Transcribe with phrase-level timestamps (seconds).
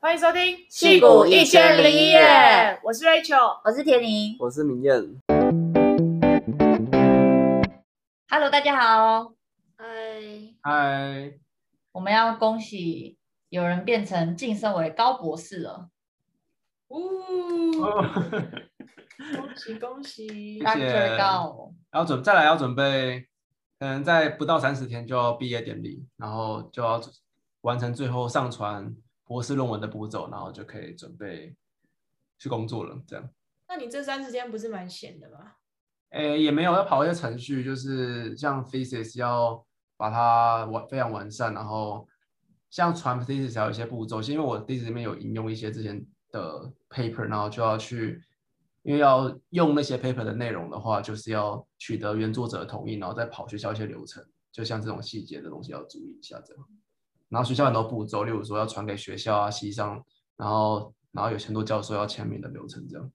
[0.00, 2.20] 欢迎收听《戏骨一千零一夜》，
[2.84, 4.94] 我是 Rachel，我是田宁，我是明艳。
[8.30, 9.32] Hello，大家好。
[9.76, 9.84] 嗨
[10.62, 11.32] 嗨，
[11.90, 15.88] 我们要恭喜有人变成晋升为高博士了。
[16.90, 17.00] 呜！
[17.82, 21.72] 恭喜恭喜，Doctor 高。
[21.92, 23.26] 要准再来要准备，
[23.80, 27.00] 可能在不到三十天就要毕业典礼，然后就要
[27.62, 28.94] 完成最后上传
[29.28, 31.54] 博士论文的步骤，然后就可以准备
[32.38, 33.00] 去工作了。
[33.06, 33.28] 这样。
[33.68, 35.52] 那你这三十天不是蛮闲的吗？
[36.10, 39.62] 诶，也没有，要跑一些程序，就是像 thesis 要
[39.98, 42.08] 把它完非常完善，然后
[42.70, 48.22] 像传 thesis 还有一些步骤，是因为我 thesis 里面有引用一些之前的 paper，然后就要去，
[48.82, 56.64] 因为要用那些 paper 的内容的话，就是要取得原作者的同意，然后再跑学校一些流程，就像这种细节的东西要注意一下这样。
[57.28, 60.04] 然后学校很多步骤，例如说要传给学校啊、系上，
[60.36, 63.12] 然后然后有很多教授要签名的流程这样。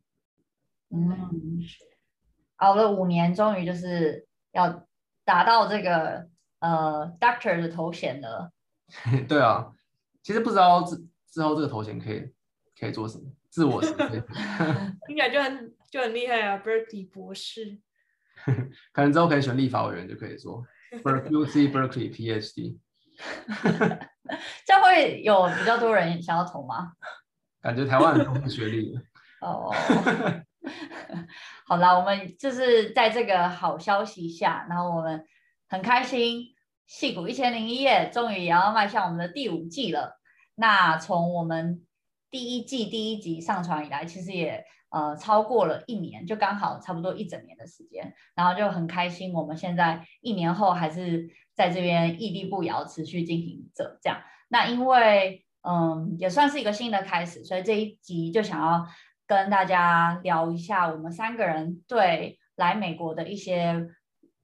[0.89, 1.59] 嗯。
[2.57, 4.87] 熬了五年，终于就是要
[5.25, 6.27] 达到这个
[6.59, 8.51] 呃 Doctor 的头衔了。
[9.27, 9.73] 对啊，
[10.21, 10.95] 其实不知道之
[11.27, 12.31] 之后这个头衔可以
[12.79, 14.23] 可以做什么，自我实现。
[15.07, 17.79] 听起来就很就很厉害啊，Berkeley 博士。
[18.93, 20.63] 可能之后可以选立法委员就可以做
[21.03, 22.77] Berkeley Berkeley PhD。
[24.65, 26.93] 这样会有比较多人想要投吗？
[27.61, 28.93] 感觉台湾很重视学历。
[29.41, 29.73] 哦。
[31.65, 35.25] 好啦，我们就是在这个好消息下，然后我们
[35.67, 36.55] 很开心，
[36.87, 40.19] 戏骨一千零一夜终于也要迈向我们的第五季了。
[40.55, 41.85] 那从我们
[42.29, 48.13] 第一季第一集上传以来，其实也呃超过了一年，就刚好差不多一整年的时间。
[48.35, 54.21] 然后就很开心，我们现在一年后还是在这边屹立不摇，持续进行着这样。
[54.49, 58.85] 那因为嗯也算是一个新的开始，所以这一集就想要。
[59.25, 63.87] 跟大家聊一下，我们三个人对来美国的一些，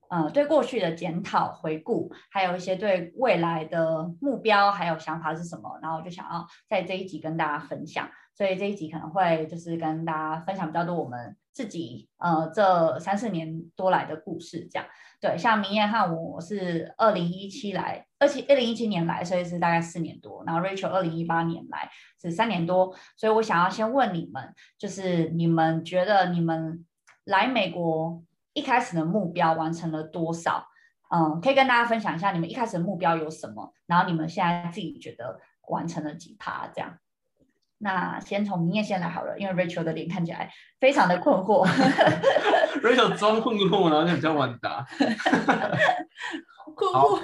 [0.09, 8.09] 呃，对过去的检讨回顾，还有一些对未来的目标还有想法是什么，然后就想要在这一集跟大家分享。
[8.35, 14.88] 所以这一集可能会就是跟大家分享比较多我们自己呃这三四年多来的故事，这样。
[15.19, 20.41] 对，像明艳和我是二零一七来，二七二零一七年来，所以是大概四年多。
[20.45, 21.89] 然后 Rachel 二零一八年来
[22.22, 26.85] 是三年多，所以我想要先问你们，就是你们觉得你们
[27.25, 28.23] 来美国
[28.59, 30.68] 一开始的目标完成了多少？
[31.12, 33.74] 嗯，可以跟大家分享一下你们一开始的目标有什么？
[33.88, 35.40] 然后你们现在自己觉得
[35.70, 36.68] 完成了几趴？
[36.75, 36.97] 这样。
[37.78, 41.66] 那先从明艳先来好了，因为 Rachel 的脸看起来非常的困惑。
[42.84, 44.86] Rachel 装困惑，然后就比较晚答。
[46.76, 47.22] 困惑。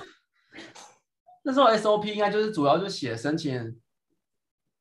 [1.43, 3.79] 那时候 SOP 应该就是主要就写申请，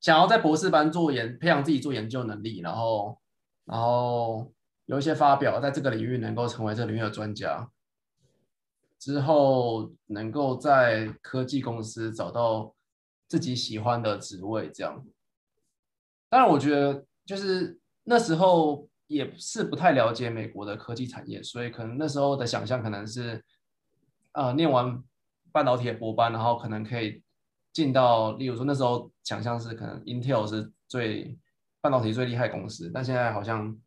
[0.00, 3.18] 想要在博士班做研，培养自己做研究能力，然后
[3.66, 4.50] 然后
[4.86, 7.70] 有一些发表，在这个领域能够成为这个领域的专家，
[8.98, 12.74] 之后能够在科技公司找到
[13.26, 15.04] 自己喜欢的职位，这样。
[16.28, 23.42] 当然，我觉得就是那时候也是不太了解美国的科技产业，所以可能那时候的想象可能是，
[24.32, 25.02] 呃，念完
[25.52, 27.22] 半导体的博班，然后可能可以
[27.72, 31.38] 进到，例如说那时候想象是可能 Intel 是最
[31.80, 33.78] 半导体最厉害公司，但现在好像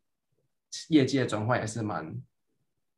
[0.88, 2.04] 业界转换也是蛮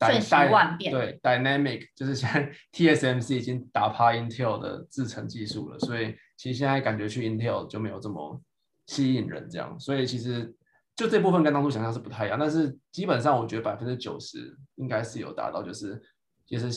[0.00, 8.40] 瞬息万变，对，dynamic 就是现在 TSMC 已经打趴 Intel 的制程技术了，所以其实现在感觉去 Intel 就没有这么。
[8.86, 10.52] 吸引人这样，所以其实
[10.96, 16.02] 就这部分跟当初想象是不太一样，但是基本上我觉得百分之九十应该是有达到，就是
[16.44, 16.68] 其实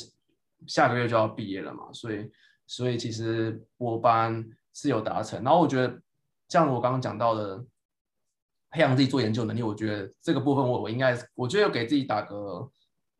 [0.68, 2.30] 下个月就要毕业了嘛，所以
[2.68, 6.00] 所以其实我班是有达成，然后我觉得
[6.50, 7.66] 像我刚刚讲到的
[8.74, 12.70] 培养自己做研究能力，我觉得这个部分我我应该我觉得有给自己打个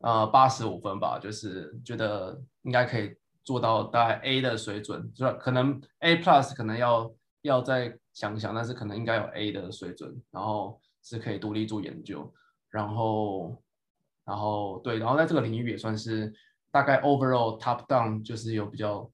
[0.00, 7.10] 呃八十五分吧，就是觉得应该可以做到大概 A 的水准，就可能 A plus 可能要
[7.40, 7.98] 要再。
[8.14, 12.32] 想想，但是可能应该有 A 的水准，然后是可以独立做研究，
[12.70, 13.60] 然后，
[14.24, 16.32] 然后对，然后在这个领域也算是
[16.70, 19.10] 大概 overall top down，就是有比较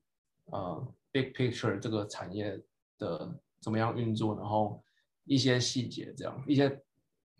[0.53, 2.61] 呃 big picture 这个产业
[2.99, 4.85] 的怎么样运作，然后
[5.25, 6.83] 一些细节这样，一些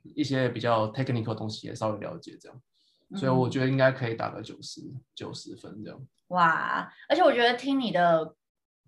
[0.03, 2.61] 一些比较 technical 的东西也稍微了解这样，
[3.17, 4.81] 所以我觉得应该可以打个九十
[5.15, 6.01] 九十分这样。
[6.29, 8.35] 哇，而且我觉得听你的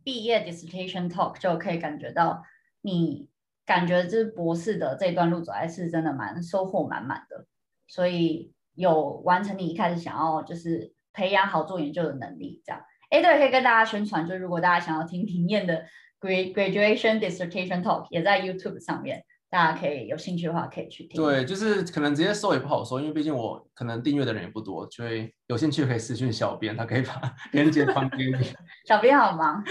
[0.04, 2.42] 毕业 dissertation talk 就可以感觉到。
[2.84, 3.28] 你
[3.64, 7.46] 感觉这博士的这段路走来是真的蛮收获满满的，
[7.86, 12.82] 所以有完成你一开始想要就是培养好做研究的能力，这样。
[13.08, 15.86] 哎，对，可以跟大家宣传，就如果大家想要听 明艳的
[16.22, 21.20] graduation dissertation talk 也在 YouTube 上面，大家可以有兴趣的话可以去听。
[21.20, 27.20] 对，就是可能直接搜也不好搜，因为毕竟我可能订阅的人也不多，所以有兴趣可以私讯小编，他可以把
[27.52, 28.52] 链接传给你。
[28.86, 29.62] 小编好忙，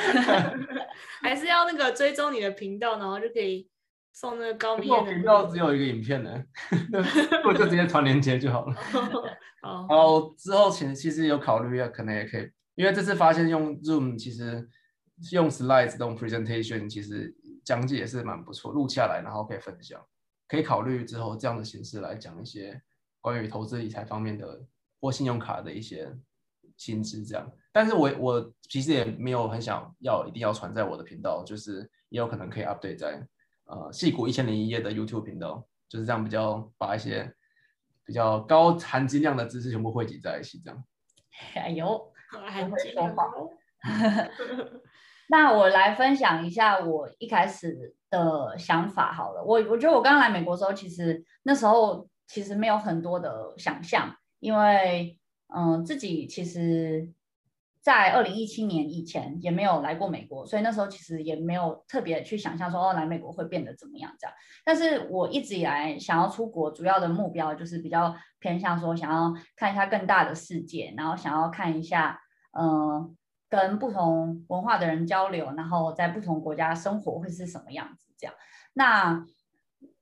[1.23, 3.67] 还是要那个追踪你的频道，然后就可以
[4.13, 4.89] 送那个高明。
[4.91, 6.43] 我频道只有一个影片呢，
[7.45, 8.75] 我就直接传链接就好了。
[9.61, 14.67] 然后之后其实其实有考虑，可能也可以，因为这次发现用 Zoom 其实。
[15.31, 20.03] 用 slides 这种 presentation 其实讲解也是蛮不错，录下来然后可以分享，
[20.47, 22.81] 可以考虑之后这样的形式来讲一些
[23.19, 24.65] 关于投资理财方面的
[24.99, 26.11] 或信用卡的一些
[26.75, 27.51] 薪资这样。
[27.71, 33.25] 但是我我其实也没有很想要一定要传在我的频道，就是也有可能可以 update 在
[33.65, 37.33] 呃戏骨一千零一夜的 YouTube 频道，就是这样比较把一些
[38.03, 40.83] 比较高含金量的知识全部汇集在一起这样。
[41.55, 43.15] 哎呦，含金量。
[45.31, 49.41] 那我来分享一下我一开始的想法好了。
[49.41, 55.17] 我我觉得我刚来美国的时候，其实那时候其实没有很多的想象，因为
[55.55, 57.09] 嗯自己其实，
[57.81, 64.35] 在二零一七年以前也没有来过美国，所以那时候其实也没有特别去想象说哦来美国会变得怎么样这样。
[64.65, 72.19] 但是我一直以来想要出国，主要的目标就是比较偏向说想要看一下更大的世界，然后想要看一下
[72.51, 73.15] 嗯。
[73.51, 78.13] 跟不同文化的人交流，然后在不同国家生活会是什么样子？
[78.17, 78.33] 这样，
[78.71, 79.25] 那，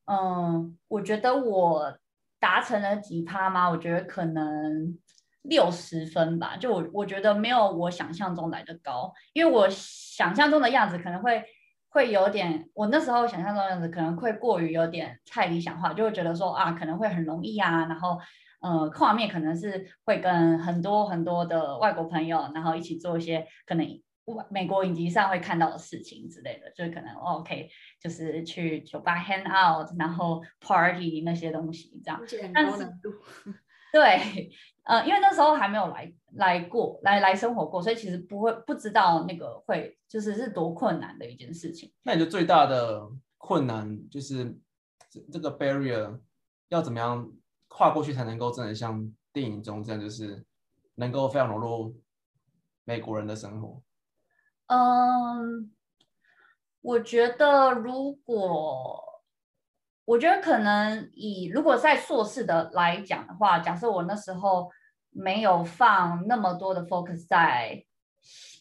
[0.05, 1.97] 嗯，我觉得我
[2.39, 3.67] 达成了几趴吗？
[3.67, 4.95] 我觉得可能
[5.41, 6.55] 六十分吧。
[6.57, 11.43] 就我，我觉得没有我想象中来的高，因为我想象中的样子可能会
[11.89, 18.19] 会有点，我那时候想象中的样子可能会过于有点太理想化，就会觉得说啊，可能会很容易啊，然后。
[18.59, 24.01] 呃，画面可能是会跟很多很多的外国朋友，然后一起做一些可能
[24.49, 27.69] 美国影集上会看到的事情之类的，就是可能 OK，
[28.01, 32.21] 就是去酒吧 hang out，然后 party 那些东西这样。
[32.53, 32.85] 但是，
[33.93, 34.51] 对，
[34.83, 41.91] 呃，因为那时候还没有来来过来来生活过，所以其实不会不知道那个会就是是多困难的一件事情。
[42.03, 44.53] 那你觉得最大的困难就是
[45.09, 46.19] 这这个 barrier
[46.67, 47.31] 要怎么样？
[47.79, 50.45] 跨过去才能够真的像电影中这样，就是
[50.95, 51.95] 能够非常融入
[52.83, 53.81] 美国人的生活。
[54.65, 55.71] 嗯，
[56.81, 59.23] 我觉得如果，
[60.03, 64.69] 我觉得可能以如果在硕士的来讲的话，假设我那时候
[65.11, 67.85] 没有放那么多的 focus 在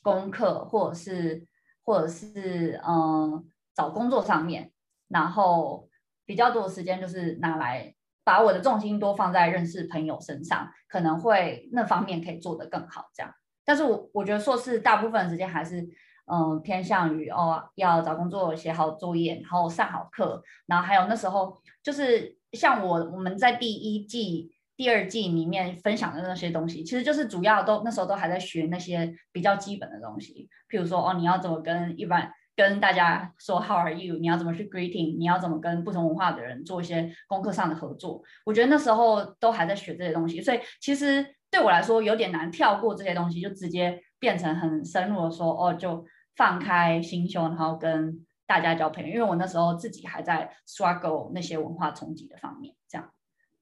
[0.01, 1.45] 功课或者是
[1.83, 4.73] 或者是嗯找工作上面，
[5.09, 5.89] 然后
[6.25, 7.97] 比较多的时间就是拿来。
[8.29, 13.07] 把我的重心多放在认识朋友身上，可能会那方面可以做得更好。
[13.15, 13.33] 这样，
[13.65, 15.89] 但是我我觉得硕士大部分时间还是
[16.27, 32.31] 嗯、偏向于哦要找工作、写好作业，然后上好课，然后还有那时候就是像我我们在第一季、第二季里面分享的那些东西，其实就是主要都那时候都还在学那些比较基本的东西，譬如说哦你要怎么跟一般。
[32.59, 34.17] 跟大家说 How are you？
[34.17, 35.17] 你要怎么去 greeting？
[35.17, 38.21] 你要怎么跟不同文化的人做一些功课上的合作？
[38.45, 49.09] 我觉得那时候都还在学这些东西，所以其实对我来说有点难跳过这些东西，就直接变成很深入的说哦，就放开心胸，然后跟大家交朋友。
[49.09, 53.09] 因为我那时候自己还在 struggle 那些文化冲击的方面，这样。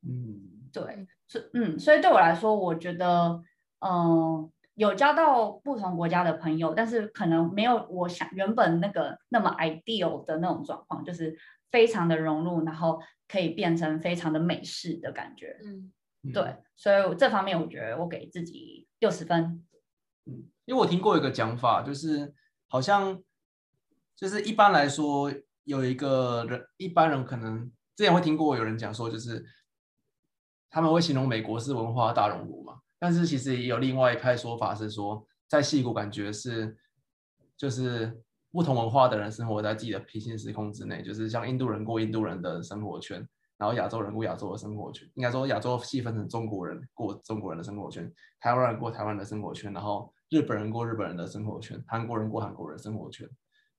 [0.09, 3.43] 嗯，对，所嗯，所以对我来说，我觉得
[3.81, 4.51] 嗯。
[4.77, 11.35] 有交到不同国家的朋友，但是可能没有我想原本那个那么 ideal 的那种状况，就是
[11.71, 15.59] 非常的融入，然后可以变成非常的美式的感觉。
[15.65, 15.91] 嗯，
[16.31, 19.65] 对，所以这方面我觉得我给自己六十分。
[20.27, 22.35] 嗯，因为我听过一个讲法，就是
[22.69, 23.19] 好像
[24.15, 25.33] 就是一般来说
[25.65, 29.43] 有一个人，一般人可能之前会听过有人讲说，就是
[30.69, 32.83] 他们会形容美国是文化大熔炉嘛。
[32.99, 36.77] 但是其实也有另外一派说法是说，在矽谷感觉是，
[37.57, 43.19] 就是不同文化的人生活在自己的平行时空之内，就是像印度人过印度人的生活圈，
[43.59, 48.11] 然后亚洲人过亚洲的生活圈，应该说亚洲细分成中国人过中国人的生活圈，
[48.41, 53.29] 台湾人过台湾的生活圈，然后日本人过日本人的生活圈，韩国人过韩国人生活圈，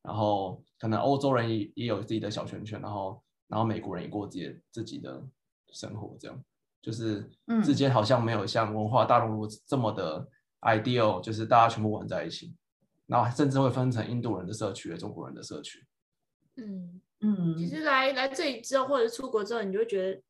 [0.03, 5.25] 然后可能欧洲人也也有自己的小圈圈，然后然后美国人也过自己自己的
[5.73, 6.43] 生活这样。
[6.87, 7.29] 就是
[7.61, 10.25] 之间好像没有像文化大熔炉这么的
[10.61, 12.55] ideal，就是大家全部玩在一起，
[13.07, 15.85] 然后甚至会分成印度人的社区、中国人的社区。
[16.55, 20.21] 嗯嗯，其实来来这里之后，或者出国之后，你就会觉得，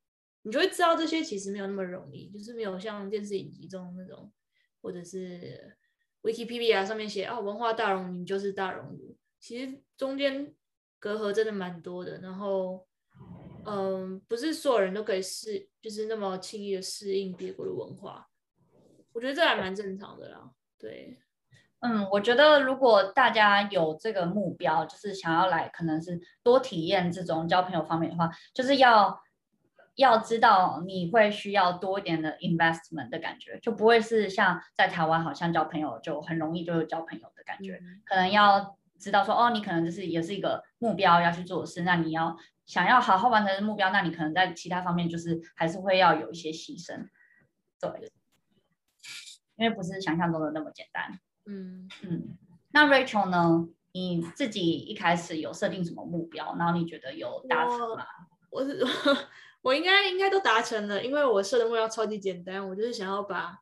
[0.41, 4.31] 你就会知道这些其实没有那么容易，就是没有像电视影集中那种，
[4.81, 5.77] 或者是
[6.23, 10.51] Wikipedia 上面写哦，文化大熔炉就是大熔炉，其实中间
[10.97, 12.17] 隔阂真的蛮多的。
[12.17, 12.87] 然后，
[13.67, 18.27] 嗯，不是所有人都可以适，就是那么轻易的适应别国的文化。
[19.13, 20.51] 我觉得这还蛮正常的啦。
[20.79, 21.17] 对，
[21.81, 29.21] 嗯，我觉得如果大家有这个目标，就是想要来，可能是多体验这种交朋友方面的话，就是要。
[29.97, 37.79] 要知道你会需要多一点的 investment 的感觉，就不会是像在台湾好像交朋友就很容易就有交朋友的感觉。
[37.81, 47.07] 嗯、可能要知道说，哦，你可能就是也是一个目标要去做的事，那你要想要好好完成的目标，那你可能在其他方面就是还是会要有一些牺牲。
[47.79, 48.11] 对，
[49.55, 51.19] 因为不是想象中的那么简单。
[51.45, 52.37] 嗯嗯。
[52.71, 53.67] 那 Rachel 呢？
[53.93, 56.55] 你自己一开始有设定什么目标？
[56.59, 58.05] 然后你觉得有达成吗？
[58.51, 58.83] 我是。
[58.83, 59.17] 我
[59.63, 63.59] 我应该应该都达成了，因为我设的目标超级简单，我就是想要把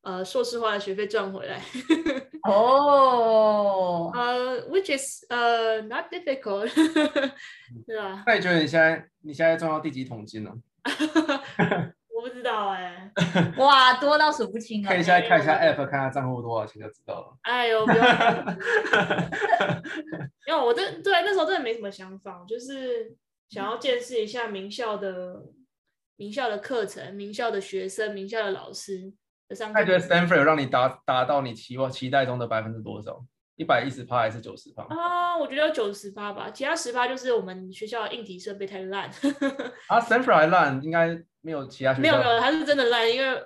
[0.00, 1.60] 呃硕士化的学费赚回来。
[2.48, 6.72] 哦，呃，which is 呃、uh, not difficult，
[7.86, 8.22] 对吧？
[8.26, 10.52] 那你觉得你现在你现在赚到第几桶金了？
[12.14, 13.54] 我不知道哎、欸。
[13.56, 14.88] 哇，多到数不清啊。
[14.88, 17.36] 可以现在看一下 app，看下账户多少钱就知道了。
[17.42, 18.04] 哎呦，不要！
[20.46, 23.16] 因为我真对那时候真的没什么想法，就是。
[23.50, 25.42] 想要见识一下名校的
[26.14, 29.12] 名校的课程、名校的学生、名校的老师
[29.50, 29.78] 的上课。
[29.78, 33.22] 那觉得 Stanford 有让你达达到你期望期待中的百分之多少？
[33.56, 34.84] 一百一十趴还是九十趴？
[34.84, 39.10] 啊，我觉得有九十趴吧，其他十趴就是我们学校的硬体设备太烂。
[39.88, 41.08] 啊，Stanford 还烂，应该
[41.42, 42.02] 没有其他学校。
[42.02, 43.44] 没有没有，它是真的烂，因为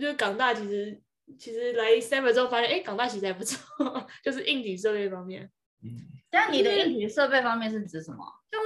[0.00, 0.98] 就是港大其实
[1.38, 3.58] 其实来 Stanford 之后发现，哎，港大其实还不错，
[4.24, 5.50] 就是硬体设备方面。
[5.82, 5.90] 嗯。
[6.30, 8.24] 但你的硬体设备方面是指什么？
[8.50, 8.58] 就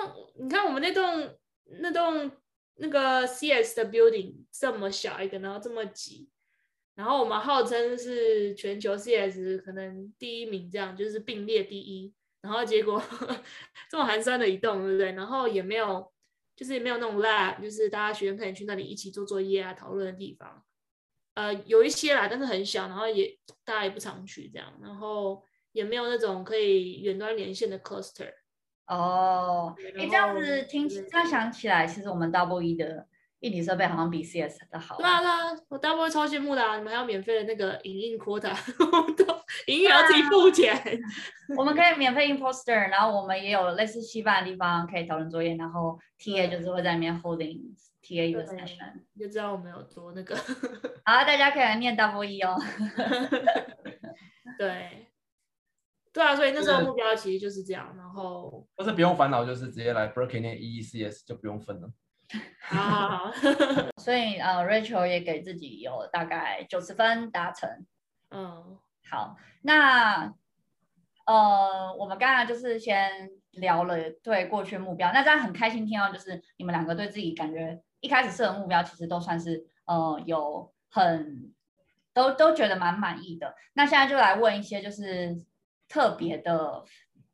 [0.44, 1.34] 你看我们那栋
[1.80, 2.30] 那栋
[2.76, 6.28] 那个 CS 的 building 这么小一个，然后这么挤，
[6.94, 13.02] 然后我们号称是全球 CS 可能第一名，这样就是并列第一，然后结果
[13.90, 15.12] 这么寒酸的一栋，对不对？
[15.12, 16.12] 然后也没有，
[16.56, 20.62] 就是也没有那种 lab，就是大家学生可以去那里一起做作业啊、讨论的地方。
[21.34, 25.42] 呃，有一些啦，但是很小，然后也大家也不常去这样，然后。
[25.74, 28.32] 也没有那种可以远端连线的 cluster
[28.86, 33.08] 哦，你这样子听，这样想起来，其实我们 Double E 的
[33.44, 34.96] 硬体设备好像比 CS 的好。
[34.96, 36.76] 对啊，对啊，我 Double E 超羡慕的啊！
[36.78, 38.50] 你们还有免费的那个影印 quota，
[39.68, 40.74] 影印要自己付钱。
[41.56, 47.60] 我们可以免费印 poster，然后我们也有类似西班的地方可以讨论作业，然后 TA 就是会在里面 holding
[48.02, 50.34] TA 的 session，就知道我们有多那个。
[51.04, 52.56] 好，大家可以来念 Double E 哦。
[54.58, 55.08] 对。
[56.14, 61.90] 对啊，所以那时候目标其实就是这样，然后但是不用烦恼，就是直接来 Berkeley 念 EECS 就不用分了。
[62.60, 63.32] 好 好好，
[63.98, 67.68] 所以呃，Rachel 也给自己有大概九十分达成。
[68.30, 68.78] 嗯，
[69.10, 70.32] 好，那
[71.26, 81.52] 呃，我们刚才就是先聊了对过去目标，那这样很开心听到就是你们两个对自己感觉一开始设的目标其实都算是呃有很
[82.12, 83.54] 都都觉得蛮满意的。
[83.74, 85.44] 那现在就来问一些就是。
[85.86, 86.82] 特别的，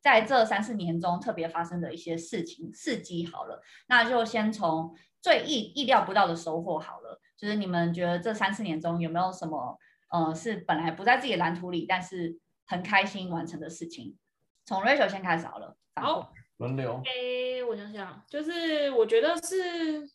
[0.01, 9.79] 在这三四年中特别发生的一些事情事迹好了，那就先从最意意料不到的收获好了，就是你们觉得这三四年中有没有什么，
[10.11, 14.17] 呃，是本来不在自己的蓝图里，但是很开心完成的事情？
[14.65, 15.77] 从 Rachel 先开始好了。
[15.97, 17.03] 好，轮流。
[17.05, 20.09] 哎，我想想，就是我觉得是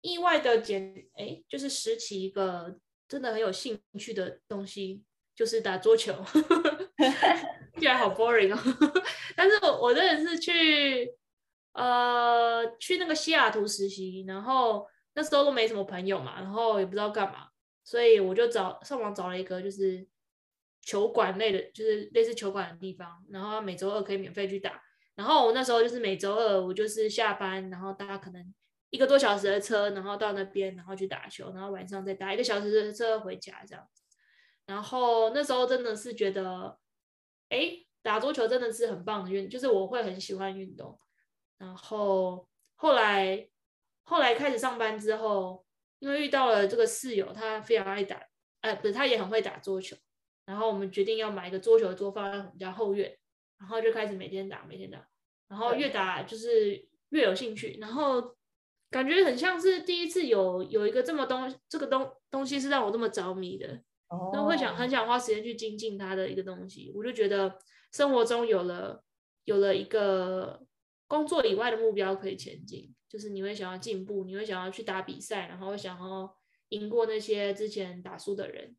[0.00, 5.04] 意外的捡，哎，就是拾起一个真的很有兴趣的东西。
[5.36, 6.42] 就是打桌球，听
[7.84, 8.58] 起来好 boring 哦。
[9.36, 11.12] 但是我我真的是去，
[11.72, 17.48] 呃，去那个西雅图实习，然后那时候都没什么朋友嘛，然后也不知道干嘛，
[17.84, 20.06] 所以我就找上网找了一个就是
[20.80, 24.82] 球馆类的，就是类似球馆的地方，然后每周二可以免费去打。
[25.14, 28.54] 然后我那时候就是每周二我就是下班，然后大家可能
[28.90, 33.86] 一个多小时的车，然后到那边，然后去打球，然后晚上再打一个小时的车回家这样。
[34.66, 36.78] 然后那时候真的是觉得，
[37.54, 40.98] 哎，打桌球真的是很棒的运，就是我会很喜欢运动。
[41.56, 43.48] 然后后来
[44.02, 45.64] 后来开始上班之后，
[46.00, 48.20] 因为遇到了这个室友，他非常爱打，
[48.60, 49.96] 哎，不是，他也很会打桌球。
[50.44, 53.16] 然后我们决定要买一个桌球桌放在我们家后院，
[53.58, 55.06] 然后就开始每天打，每天打。
[55.48, 58.36] 然后越打就是越有兴趣，然后
[58.90, 63.80] 感觉很像是第一次有有一个这么东这个东东西是让我这么着迷的。
[64.32, 67.58] 都会想很想花时间去精进他的一个东西，我就觉得
[67.92, 69.02] 生活中有了
[69.44, 70.64] 有了一个
[71.06, 76.36] 工作以外的目标可以前进，就是你会想要进步，你会想要去打比赛，然后会想要
[76.70, 78.74] 赢过那些之前打输的人，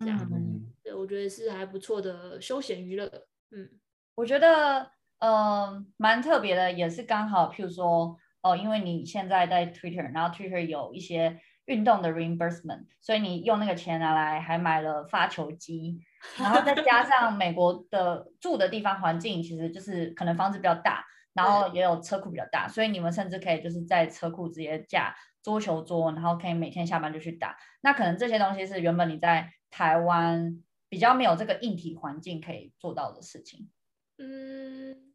[0.00, 3.06] 这样，嗯、对，我觉得是还不错的休闲娱乐。
[3.50, 3.68] 嗯，
[4.14, 16.00] 我觉得呃蛮特别的，也是刚好，譬如说哦、呃，因为你现在在 Twitter，然后 Twitter 有一些运动的 reimbursement，所以你用那个钱拿来还买了发球机，
[16.36, 27.56] 然后再加上美国的住的地方环境，其实就是可能房子比较大，然后也有车库比较大，所以你们甚至可以就是在车库直接架桌球桌，然后可以每天下班就去打。
[27.82, 33.70] 那可能这些东西是原本你在台湾比较没有这个硬体环境可以做到的事情。
[34.18, 35.14] 嗯，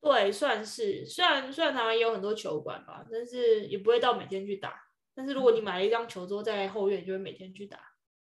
[0.00, 1.04] 对，算是。
[1.04, 4.85] 虽然虽然台湾也有很多球馆吧，但是也不会到每天去打。
[5.16, 7.78] 但是如果你买了一张球桌在后院，就会每天去打。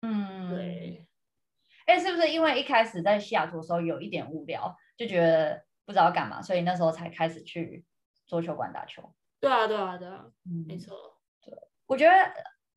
[0.01, 1.08] 嗯，对。
[1.86, 7.86] 哎，是不是因为一开始在西雅图的时候有一点无聊，就觉得不知道干嘛，所以那时候才开始去
[8.27, 9.13] 桌球馆打球？
[9.39, 11.17] 对啊，对啊，对啊，嗯，没错。
[11.46, 11.53] 对，
[11.86, 12.13] 我觉得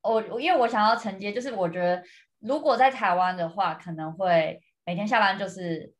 [0.01, 2.01] 我因为我想要承接，就是我觉得
[2.39, 5.93] 如果在台湾的话，可能会每天下班就是。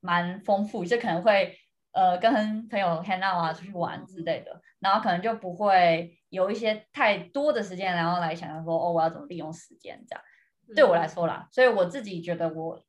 [0.00, 1.58] 蛮丰富，就可能会
[1.98, 10.24] 呃跟朋友 hang out 啊，出去玩之类的，然后可能就不会有一些太多的时间，然后来想想说哦，我要怎么利用时间这样。
[10.76, 12.80] 对我来说啦，所以我自己觉得我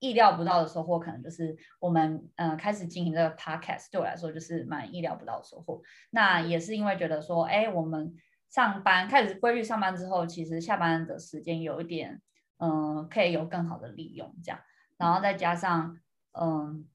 [0.00, 5.80] 意料不到的收获，可能就是我们嗯、呃、开始进行这个 podcast，对我来说就是蛮意料不到的收获。
[6.10, 8.14] 那也是因为觉得说，哎，我们
[8.50, 12.20] 上班开始规律上班之后，其实下班的时间有一点
[12.58, 14.60] 嗯、呃、可以有更好的利用这样，
[14.98, 15.96] 然后再加上。
[16.34, 16.88] 嗯，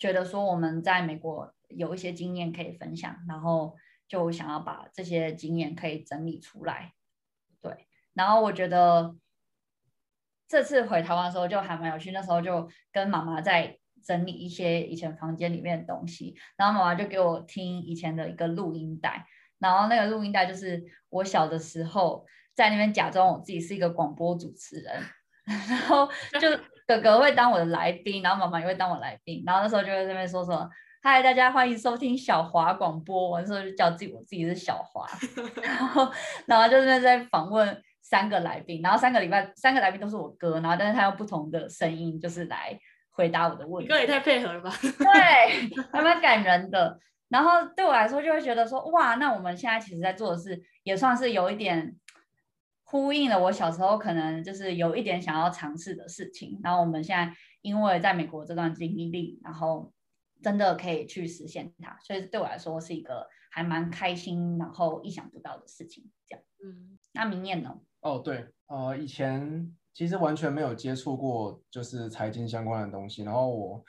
[0.00, 3.76] 觉得说我们在美国有一些经验可以分享，然后
[4.08, 6.94] 就想要把这些经验可以整理出来。
[7.60, 9.14] 对，然后我觉得
[10.48, 19.26] 这次回台湾的时候就还蛮有趣，那时候就跟妈妈在整理一些以前房间里面的东西，然后妈妈就给我听以前的一个录音带，
[19.58, 25.02] 然后那个录音带就是我小的时候在那边假装我自己是一个广播主持人，
[25.68, 26.08] 然后
[26.40, 26.48] 就。
[26.90, 30.68] 哥哥会当我的来宾，然后妈妈也会当我来宾，然后那时候就在那边说什么
[31.00, 35.06] “嗨，大家欢迎收听小华广播”，我那时候就叫自己我自己是小华，
[35.62, 36.10] 然后
[36.46, 42.76] 然后就是在访问三个来宾，然后三个礼拜三个来宾都是我哥，然后但是他用不同的声音就是来
[43.10, 43.88] 回答我的问题。
[43.88, 44.72] 哥也太配合了吧？
[44.82, 46.98] 对，还蛮感人的。
[47.28, 51.94] 然后对我来说就会觉得说哇，那我们现在其实在做的事也算是有一点。
[52.90, 59.92] 呼应了我小时候可能就是有一点想要尝试的事情，然后我们现在因为在美国这段经历，然后
[60.42, 66.10] 真的可以去实现它，所以对我来说是一个还蛮开心，然后意想不到的事情。
[66.26, 67.78] 这样，嗯，那明年呢？
[68.00, 73.84] 哦，对，呃，以前其实完全没有接触过就是财经相关的东西，然后我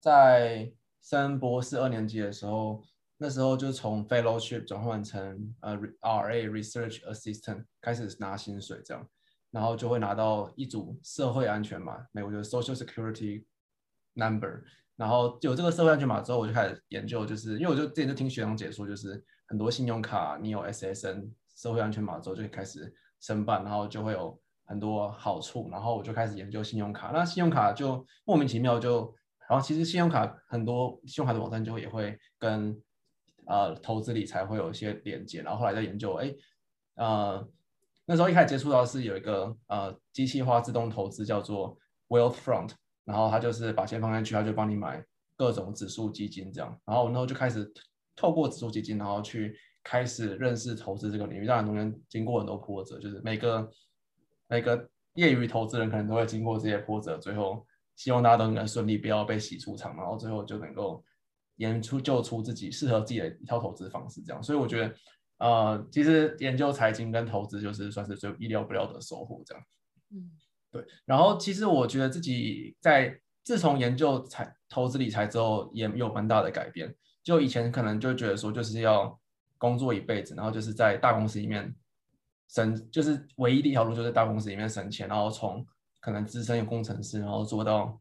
[0.00, 2.82] 在升博士二年级的时候。
[3.16, 9.08] 那时候就从 fellowship 转换成呃 RA research assistant 开始拿薪水这样，
[9.50, 13.44] 然后就会拿到一组社会安全码，美国的 social security
[14.14, 14.62] number，
[14.96, 29.14] 然后有这个社会安全码之后，我就开始研究，就是因为我就之前就听学长解说，就是很多信用卡你有 SSN 社会安全码之后就可以开始申办，然后就会有很多好处，然后我就开始研究信用卡，那信用卡就莫名其妙就，
[29.48, 32.76] 然后其实信用卡很多信用卡的网站就也会跟
[33.46, 36.34] 呃，投资理财会有一些连接，然后后来在研究，哎，
[36.94, 37.46] 呃，
[38.06, 41.76] 那时候一开始接触到是有一个呃机器化自动投资叫做
[42.08, 42.70] Wealthfront，
[43.04, 45.04] 然后他就是把钱放进去，他就帮你买
[45.36, 47.70] 各种指数基金这样，然后然后就开始
[48.16, 51.46] 透过指数基金，然后去开始认识投资这个领域。
[51.46, 53.70] 当然中间经过很多波折，就是每个
[54.48, 61.04] 每个业余投资人可能都会经过这些波折，最后希望大家都能顺利，不要被洗出场，然后最后就能够。
[61.56, 64.94] 研出就出自己适合自己的一套投资方式，这样，所以我觉得，
[65.38, 69.64] 呃，其实研究财经跟投资就是算是最意料不了的收获，这样。
[70.10, 70.32] 嗯，
[70.72, 70.84] 对。
[71.04, 76.92] 然后其实我觉得自己在自从研究财投资理财之后，也有蛮大的改变。
[77.22, 79.18] 就以前可能就觉得说，就是要
[79.56, 81.72] 工作一辈子，然后就是在大公司里面
[82.48, 85.64] 省，就是唯一的一条路就是在大公司里面省钱，然后从
[86.00, 88.00] 可能资深的工程师，然后做到。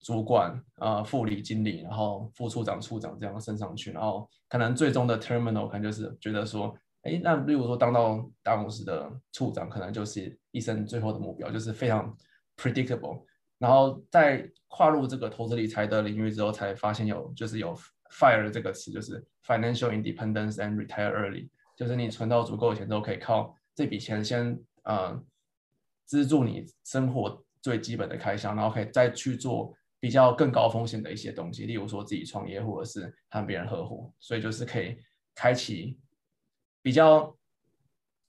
[0.00, 12.16] 主管啊、副理、经理，然后副处长、处长这样升上去，然后可能最终的 terminal 可能就是觉得说，哎，那例如说当到大公司的处长，可能就是一生最后的目标，就是非常
[12.56, 13.24] predictable。
[13.58, 17.76] 然后在跨入这个投资理财的领域之后，才发现有就是有
[18.12, 25.20] fire 这个词，就是 financial independence and retire early，就是你存到足够的钱之后，可以靠这笔钱先呃
[26.04, 29.74] 资助你生活最基本的开销，然后可以再去做。
[30.00, 34.96] 比较更高风险的一些东西，例如说自己创业，或者是和别人合伙，所以就是可以
[35.34, 35.98] 开启
[36.82, 37.36] 比较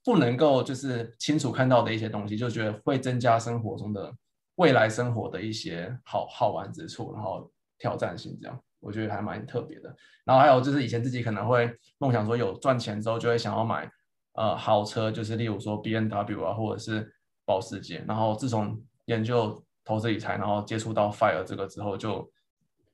[0.03, 4.11] 不能够就是清楚看到的一些东西，就觉得会增加生活中的
[4.55, 9.95] 未来生活的一些好好玩之处，然后挑战性这样，我觉得还蛮特别的。
[10.25, 13.89] 然后还有就是以前自己可能会梦想说有赚钱之后就会想要买
[14.33, 17.13] 呃豪车，就是例如说 BMW 啊或者是
[17.45, 18.03] 保时捷。
[18.07, 22.31] 然后自从研究投资理财，然后接触到 FIRE 这个之后，就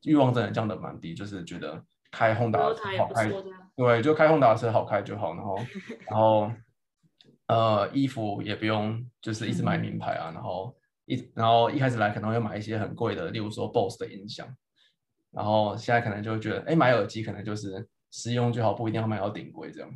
[0.04, 3.30] 欲望真的降得蛮低，就是觉得开 Honda 好开，
[3.76, 5.58] 对，就开 Honda 车好开就好，然后
[6.10, 6.52] 然后。
[7.48, 14.48] 呃，衣服也不用，就是一直买名牌啊，嗯、然后一然后一开始来可能会买一些很贵的，例如说 BOSS 的音响，
[15.30, 19.96] 然后现在可能就会觉得，哎，买耳机可能就是实用就好，不一定要买到顶贵这样。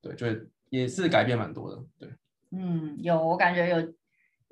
[0.00, 0.26] 对，就
[0.70, 2.08] 也是改变蛮多的，对。
[2.52, 3.94] 嗯，有，我感觉有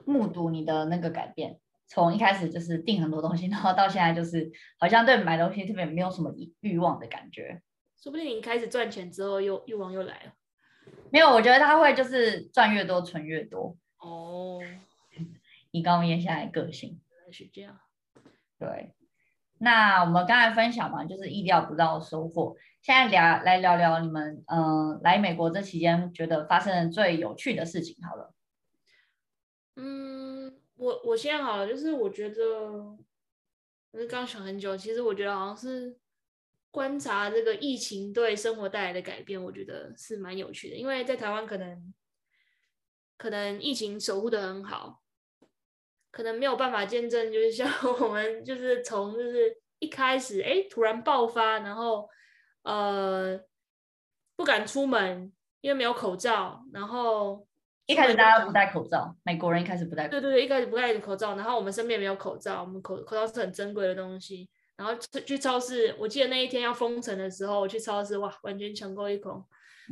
[0.04, 7.62] 目睹你的那个改变，从一开始就是订很多东西，然后到现在就是好像对买东西特别没有什么欲望的感觉。
[8.00, 10.32] 说不定你开始赚钱之后又，又欲望又来了。
[11.10, 14.58] 没有，我觉得他会就是赚越多存越多哦。
[15.70, 17.78] 以高言下来个性是这样。
[18.58, 18.92] 对，
[19.58, 22.56] 那我们刚才分享嘛，就是意料不到的收获。
[22.82, 28.34] 现在聊来聊聊你们嗯、呃、来美国这期间觉得发生的最有趣的事情好了。
[29.76, 32.44] 嗯，我我现在好了，就是我觉得
[33.90, 35.98] 我是刚想很久，其实我觉得好像是。
[36.74, 40.74] 观察这个疫情对生活带来的改变，我觉得是蛮有趣的。
[40.74, 41.92] 因为在台湾可能
[43.18, 45.02] 可能疫情守护的很好，
[46.10, 52.08] 可能没有办法见证，就是像 我们就是从就是一开始哎突然爆发，然后
[52.62, 53.38] 呃
[54.34, 55.30] 不敢出门，
[55.60, 57.46] 因为没有口罩，然后
[57.92, 64.48] 一开始大家不戴口罩，美国人一开始不戴口罩，对对对，一开始不戴口罩，然后我们身边没有口罩，我们口口罩是很珍贵的东西。
[64.74, 64.94] 然后
[65.26, 69.34] 去超市，我记得那一天要封城的时候，我去超市，哇，完全抢购一空。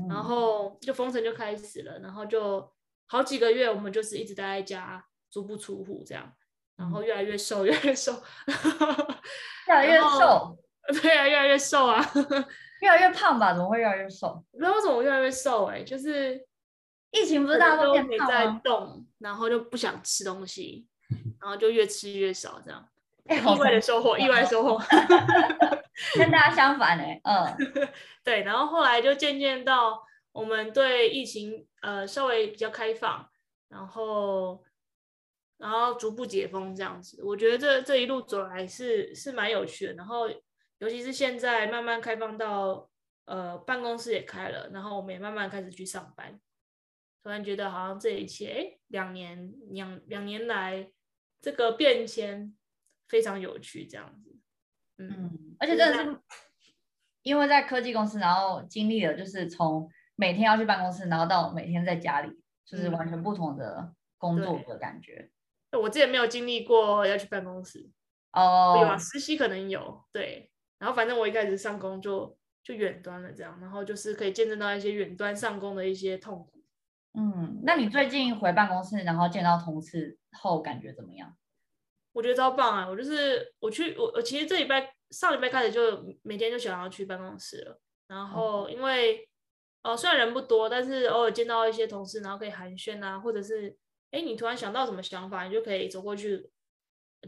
[0.00, 2.66] 嗯、然后就封城就开始了，然后就
[3.06, 6.32] 好几个月，我们就是一直待在家，足不出户这样，
[6.76, 8.12] 然后越来越瘦，越来越瘦，
[9.68, 10.58] 越来越瘦，
[11.02, 12.04] 对啊，越来越瘦啊，
[12.80, 13.52] 越来越胖吧？
[13.52, 14.42] 怎么会越来越瘦？
[14.50, 15.80] 不知道为什么越来越瘦、欸？
[15.80, 16.40] 哎，就是
[17.12, 20.87] 疫情不是大家都没在动，然后就不想吃东西，
[21.40, 22.88] 然后就越吃越少这样。
[23.25, 24.77] 意外的收获，意外收获，
[26.18, 27.57] 跟大家相反哎，嗯，
[28.25, 33.29] 对，然后后来就渐渐到我们对疫情呃稍微比较开放，
[33.68, 34.61] 然后
[35.59, 40.29] 然后逐步解封这样子，我觉得这这一路走来是是蛮有趣的，然后
[40.79, 42.88] 尤其是现在慢慢开放到
[43.27, 46.40] 呃办公室也开了，然后我们也慢慢开始去上班，
[47.22, 50.90] 突然觉得好像这一切哎两年两两年来
[51.40, 52.54] 这个变迁。
[53.11, 54.38] 非常有趣，这样子，
[54.98, 56.20] 嗯，嗯，而且真的是
[57.22, 65.28] 因为在科技公司，然后经历了就是从每天要去办公室，然后到每天在家里，就是完全不同的工作的感觉。
[65.72, 67.90] 我之前没有经历过要去办公室，
[68.30, 76.60] 哦，有啊，实习可能有，对，然后反正我一开始上工就就远端了，这样，然后就是可以见证到一些远端上工的一些痛苦。
[77.14, 81.37] 嗯，那你最近回办公室，然后见到同事后，感觉怎么样？
[82.12, 82.88] 我觉得超棒啊！
[82.88, 87.81] 我就是我去我我其实这礼拜上礼拜开始就每天就想要去办公室了。
[88.09, 89.29] 然后因为
[89.83, 93.77] 哦、呃、虽然人不多，但是偶尔见到一些同事，然后可以寒暄啊，或者是
[94.11, 96.51] 哎你突然想到什么想法，你就可以走过去，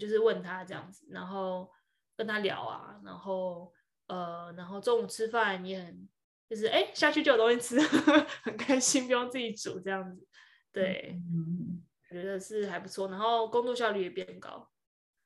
[0.01, 1.71] 就是问他这样子，然后
[2.17, 3.73] 跟他聊啊，然后
[4.09, 6.09] 呃然后中午吃饭也很
[6.53, 7.81] 就是哎下去就有东西吃，
[8.45, 10.23] 很开心，不用自己煮这样子。
[10.71, 14.69] 对，嗯，我觉得是还不错，然后工作效率也变高。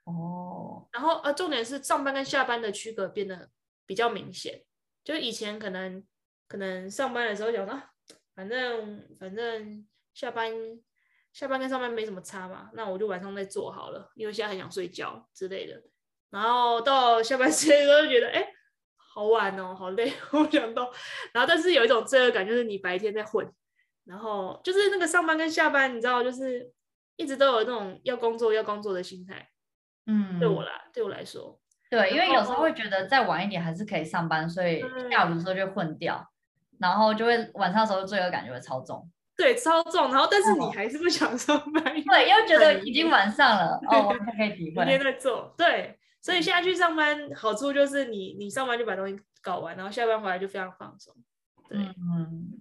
[0.04, 3.50] 哦，然后呃，重点是上班跟下班的区隔变得
[3.86, 4.62] 比较明显。
[5.02, 6.06] 就以前可能
[6.46, 7.82] 可能上班的时候想说，
[8.36, 9.84] 反正反正
[10.14, 10.52] 下班
[11.32, 15.82] 下班跟上班没什么差嘛，那我就晚上再做好了，因为现在很想睡觉之类的。
[16.30, 18.46] 然后到下班 时间的时候就觉得，哎，
[19.16, 20.92] 好晚哦，好累，我想到。
[21.32, 23.50] 然后但是有一种罪恶感，就是你白天在混，
[24.04, 26.70] 然后就是那个上班跟下班，你知道，就是
[27.16, 29.48] 一直都有那种要工作要工作的心态。
[30.04, 31.58] 嗯，对我来，对我来说，
[31.90, 36.22] 对，因为有时候会觉得再晚一点还是可以上班，所以下午的时候就混掉，
[36.78, 45.95] 然后就会晚上的时候罪恶感就会超重，对，超重，然后但是你还是不想上班，哦、对，又觉得已经晚上了，哦，我可以体会，明天在做，对，
[46.26, 51.14] 所以现在去上班好处就是你你上班就把东西搞完，然后下班回来就非常放松，
[51.68, 52.60] 对，嗯，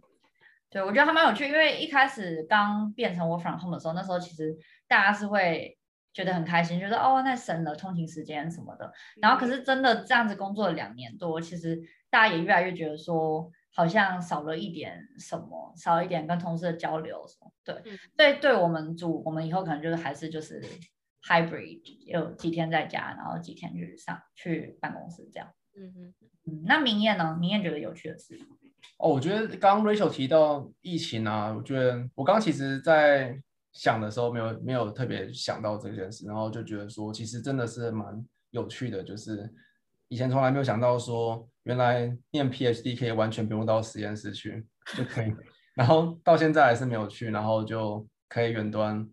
[0.69, 4.55] 对，我觉得还蛮有趣，因为一开始刚变成 work from home 的时候，那时候其实
[4.87, 5.75] 大家是会。
[6.15, 8.89] 觉得很开心，觉得哦，那省了通勤时间什么的。
[9.21, 11.77] 然后可是真的这样子工作了两年多，其实
[12.09, 17.51] 大家也越来越觉得说，好像少了一点什么，少了一点跟同事的交流什么。
[17.65, 17.83] 对，
[18.15, 20.63] 对，对我们组，我们以后可能就是还是就是
[21.27, 25.49] hybrid，有几天在家，然后几天去上去办公室这样。
[25.77, 26.13] 嗯嗯
[26.45, 26.63] 嗯。
[26.65, 27.35] 那明艳呢？
[27.39, 28.37] 明艳觉得有趣的事？
[28.97, 33.37] 哦，我觉得刚刚 Rachel 提到疫情啊，我觉得我刚刚其实在
[33.73, 39.51] 想的时候没有没有特别想到这件事，然后就觉得说其实真的是蛮有趣的，就是
[40.07, 45.33] 以前从来没有想到说原来念 PhD 可以完全不用到实验室去就可以，
[45.75, 49.05] 然后到现在还是没有去，然后就可以远端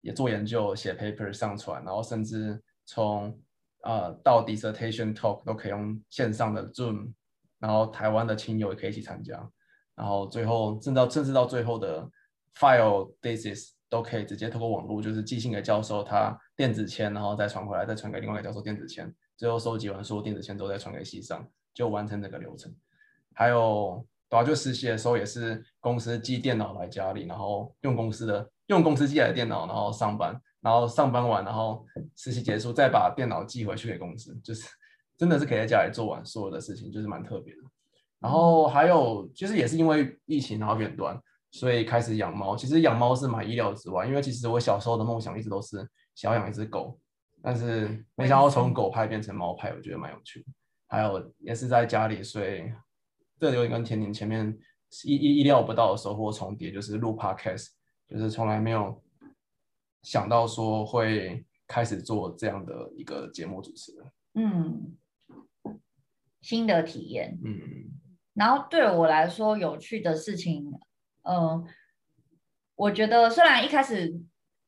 [0.00, 3.38] 也做研究、写 paper 上传，然后甚至从
[3.82, 7.12] 呃到 dissertation talk 都可以用线上的 Zoom。
[7.58, 9.38] 然后台湾的亲友也可以一起参加，
[9.94, 12.10] 然后最后甚至到甚至到最后的
[12.54, 22.74] file thesis 都可以直接透过网络，就是寄信给教授，他电子签，然后再传回来，再传给另外一个教授电子签，最后收集完所有电子签之后再传给系上，就完成整个流程。
[23.34, 34.66] 还有，对啊，就实习的时候也是公司寄电脑来家里，然后用公司的用公司寄来的电脑，然后上班，然后上班完，然后实习结束再把电脑寄回去给公司，就是。
[35.20, 37.60] 真的是可以在家里做完所有的事情，就是蛮特别的。
[38.20, 41.14] 然后还有，其实也是因为疫情，然后远端，
[41.50, 42.56] 所以开始养猫。
[42.56, 46.98] 其实养猫是蛮意料之外，因为其实我小时候的梦想一直都是想要养一只狗，
[47.42, 50.46] 但是没想到从狗派变成猫派，我觉得蛮有趣的。
[50.88, 52.72] 还有也是在家里，所以
[53.38, 54.58] 这有点跟甜甜前面
[55.04, 57.66] 意意意料不到的收获重叠，就是录 Podcast，
[58.10, 59.00] 就是从来没有
[60.02, 64.06] 想到说会开始做这样的一个节目主持人。
[64.34, 64.96] 嗯。
[66.42, 67.60] 新的体验，嗯，
[68.32, 70.72] 然后对我来说有趣的事情，
[71.20, 71.64] 嗯、呃，
[72.76, 74.18] 我觉得虽然一开始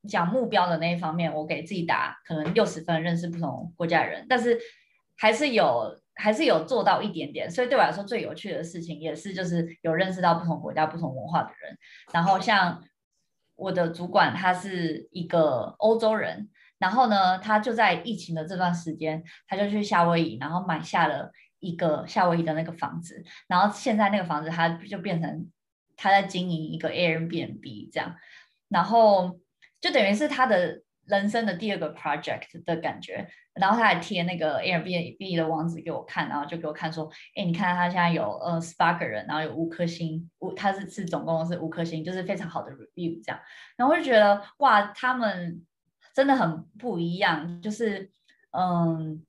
[0.06, 4.60] 讲目标的那一方面，我给自己打可能六十分，认识不同国家的人，但是
[5.16, 11.78] 还是有还是有做到一点点，所以对我来说最有趣的事情也是就是有认识到不同国家、不同文化的人，
[12.12, 12.84] 然后像
[13.62, 16.48] 我的主管他是一个欧洲人，
[16.78, 21.30] 然后呢，他就在疫情的这段时间，他就去夏威夷，然后买下了。
[21.64, 25.48] 一个夏威夷的那个房子，然后现在那个房子他就变成
[25.96, 28.16] 他在经营一个 Airbnb 这样，
[28.68, 29.38] 然后
[29.80, 43.40] 就等于是他的人生的第二个 project 的感觉，然后他还贴那个 Airbnb 的网址给我看，然后就给我看说，哎，你看他现在有呃十八个人，然后有五颗星，五他是是总共是五颗星，就是非常好的 review 这样，
[43.76, 45.64] 然后我就觉得哇，他们
[46.14, 48.10] 真的很不一样，就是
[48.52, 49.24] 嗯。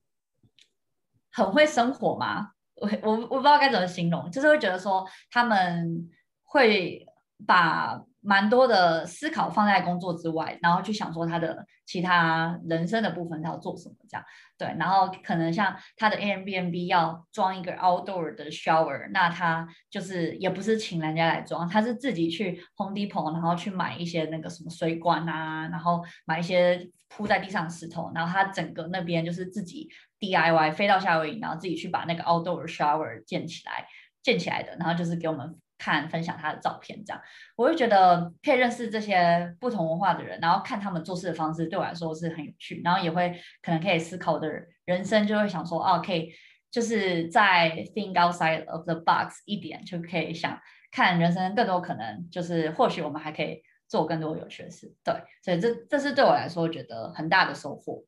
[1.36, 2.52] 很会生活嘛？
[2.76, 6.08] 我我我不知道该怎么形容，就是会觉得说他们
[6.44, 7.04] 会
[7.44, 14.24] 把蛮多的思考放在工作之外，然后去想说他的其他人生的部分他要做什么这样。
[14.56, 29.88] 对，然后可能像他的 Airbnb 要装一个 outdoor 的 shower，那他就是也不是请人家来装，他是自己去 Home Depot，然后去买一些那个什么水管啊，然后买一些铺在地上的石头，然后他整个那边就是自己。
[30.20, 33.86] DIY 飞到夏威夷，然后自己去把那个 outdoor shower 建起来，
[34.22, 37.22] 建起来的，然后就是给我们看，分享他的照片，这样
[37.56, 44.48] 我会觉得可以认识这些不同文化的人，然后看他们做事的方式，对我来说是很有趣，然后也会可能可以思考的
[44.84, 46.32] 人生，就会想说，哦，可以
[46.70, 50.58] 就是在 think outside of the box 一点，就可以想
[50.90, 58.04] 看人生更多可能，就是或许我们还可以做更多有趣的事，对，所以这这是对我来说觉得很大的收获。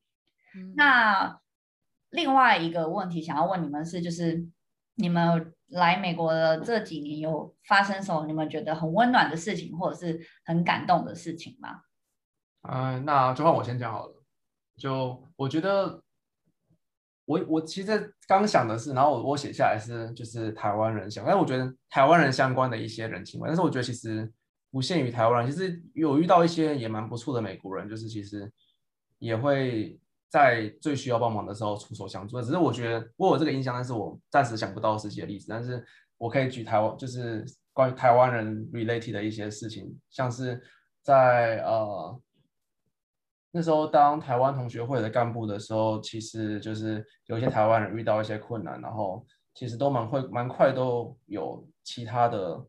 [0.55, 1.39] 嗯、那。
[2.11, 4.47] 另外一个问题想要问你们是，就是
[4.97, 11.83] 你们来美国的这几年有发生什么你们觉得很温暖的事情，或者是很感动的事情吗？
[12.63, 14.23] 嗯、那就换我先讲好了。
[14.77, 16.03] 就我觉得，
[17.25, 24.33] 我我其实刚想的是，然后我我写下来是就是台湾人相，但是我觉得台湾人相关的一些人情味，但是我觉得其实
[24.71, 28.51] 不限于台湾人，其实有遇到一些也蛮不错的美国人，就是其实
[29.19, 30.01] 也会。
[30.37, 35.46] 在最需要帮忙的时候出手相助，只是我觉得我有这个印象，但是我暂时想不到实际的例子。
[35.49, 35.83] 但是
[36.18, 40.62] 我可以举台湾，就是关于台湾人 related 的一些事情，像是
[41.01, 42.20] 在呃
[43.51, 52.62] 那时候当台湾同学会的干部的时候，其实就是有一些台湾人遇到一些困难，然后其实都蛮会蛮快都有其他的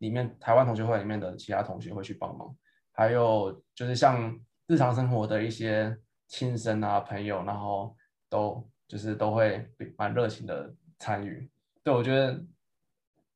[0.00, 2.54] 里面台湾同学会里面的其他同学会去帮忙，
[2.92, 5.96] 还有就是像日常生活的一些。
[6.26, 7.96] 亲生啊，朋友，然后
[8.28, 11.48] 都就是都会蛮热情的参与。
[11.82, 12.44] 对，我觉得，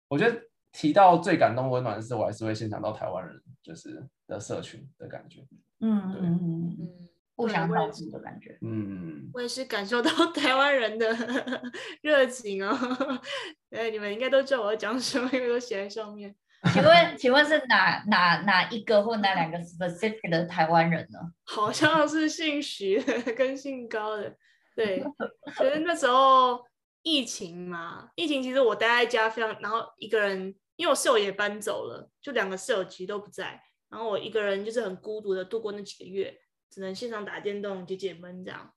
[0.09, 0.40] 我觉得
[0.72, 5.46] 提到最感动温暖的事，我还是会先想到台湾人就是的社群的感觉。
[5.81, 8.59] 嗯对嗯嗯，互相照顾的感觉。
[8.61, 11.07] 嗯，我也是感受到 台湾人的
[12.03, 12.76] 热情哦。
[13.70, 16.35] 哎，你们应该都知道我要讲什么，因为都写在上面。
[16.75, 21.18] 请问，请问是哪哪哪一个或哪两个 specific 的台湾人呢？
[21.44, 24.37] 好像是姓徐的跟姓高的。
[24.77, 25.03] 对，
[25.57, 26.62] 可是那时候
[27.03, 36.38] 疫情嘛，疫情其实我待在家非常，然后一个人，因为我室友也搬走了，就两个室友其实都不在，然后我一个人就是很孤独的度过那几个月，
[36.70, 38.70] 只能线上打电动解解闷这样。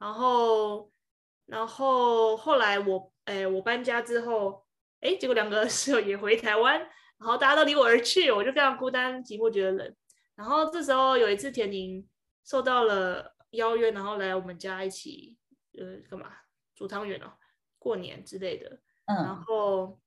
[0.00, 0.90] 然后，
[1.46, 4.64] 然后后来我，哎，我搬家之后，
[5.00, 6.84] 哎，结果两个室友也回台湾。
[7.18, 9.96] 然后大家都离我而去，我就非常孤单寂寞，觉得冷。
[10.34, 12.06] 然后这时候有一次，田宁
[12.44, 15.36] 受到了邀约，然后来我们家一起，
[15.76, 16.30] 呃，干嘛
[16.74, 17.32] 煮汤圆哦，
[17.78, 18.78] 过年之类的。
[19.06, 19.16] 嗯。
[19.16, 19.98] 然后，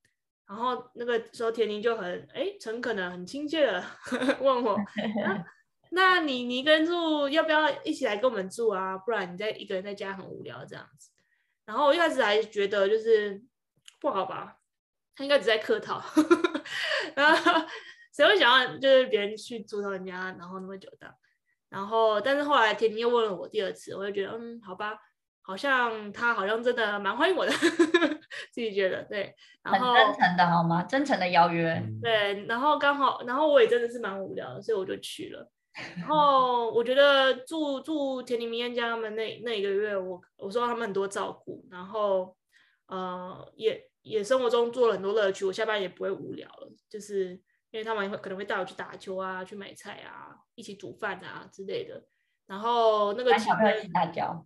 [0.47, 3.83] 然后那个时候田宁就很哎诚恳的、很亲切的
[4.39, 4.73] 问我，
[5.25, 5.45] 啊、
[5.89, 8.97] 那你你一个人住，要不要一起来跟我们住啊？
[8.97, 11.09] 不然你在一个人在家很无聊这样子。
[11.65, 13.41] 然后我一开始还觉得就是
[13.99, 14.57] 不好吧。
[15.13, 16.01] 他应该只在客套，
[17.15, 17.61] 然后
[18.13, 21.13] 谁会想要就是别人去住到人家，然后那么久的，
[21.69, 24.97] 然后但是后来田宁又问了我第二次，我就觉得嗯好吧，
[25.41, 27.51] 好像他好像真的蛮欢迎我的，
[28.51, 29.33] 自己觉得对，
[29.63, 30.83] 然后很真诚的好吗？
[30.83, 35.49] 真诚的邀约，对，然后刚好然后我也真的是蛮无聊的，所以我就去了，
[35.97, 42.35] 然后我觉得住住田宁明艳家他们那那一个月我，我我受到他们很多照顾，然后
[42.91, 43.89] 呃也。
[44.03, 52.03] 也生活中做了很多乐趣，我下班也不会无聊了，就是因为他们会可能会带我去打球啊，去买菜啊，一起煮饭啊之类的。
[52.47, 54.43] 然后那个期间一起打球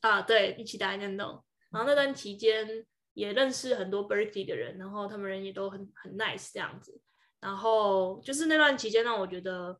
[0.00, 1.44] 啊，对，一起打电动。
[1.70, 6.98] 然后那段期间也认识很多 Berkeley 的人，然后他们人也都很很 nice 这样子。
[7.38, 9.78] 然后就是那段期间让我觉得，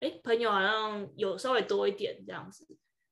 [0.00, 2.66] 哎，朋友好像有稍微多一点这样子。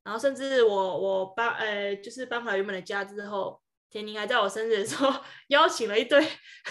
[0.04, 3.62] 然后甚至我我搬呃，就是搬回来原本的家之后。
[3.90, 6.22] 田宁还在我生日的时候 邀请了一堆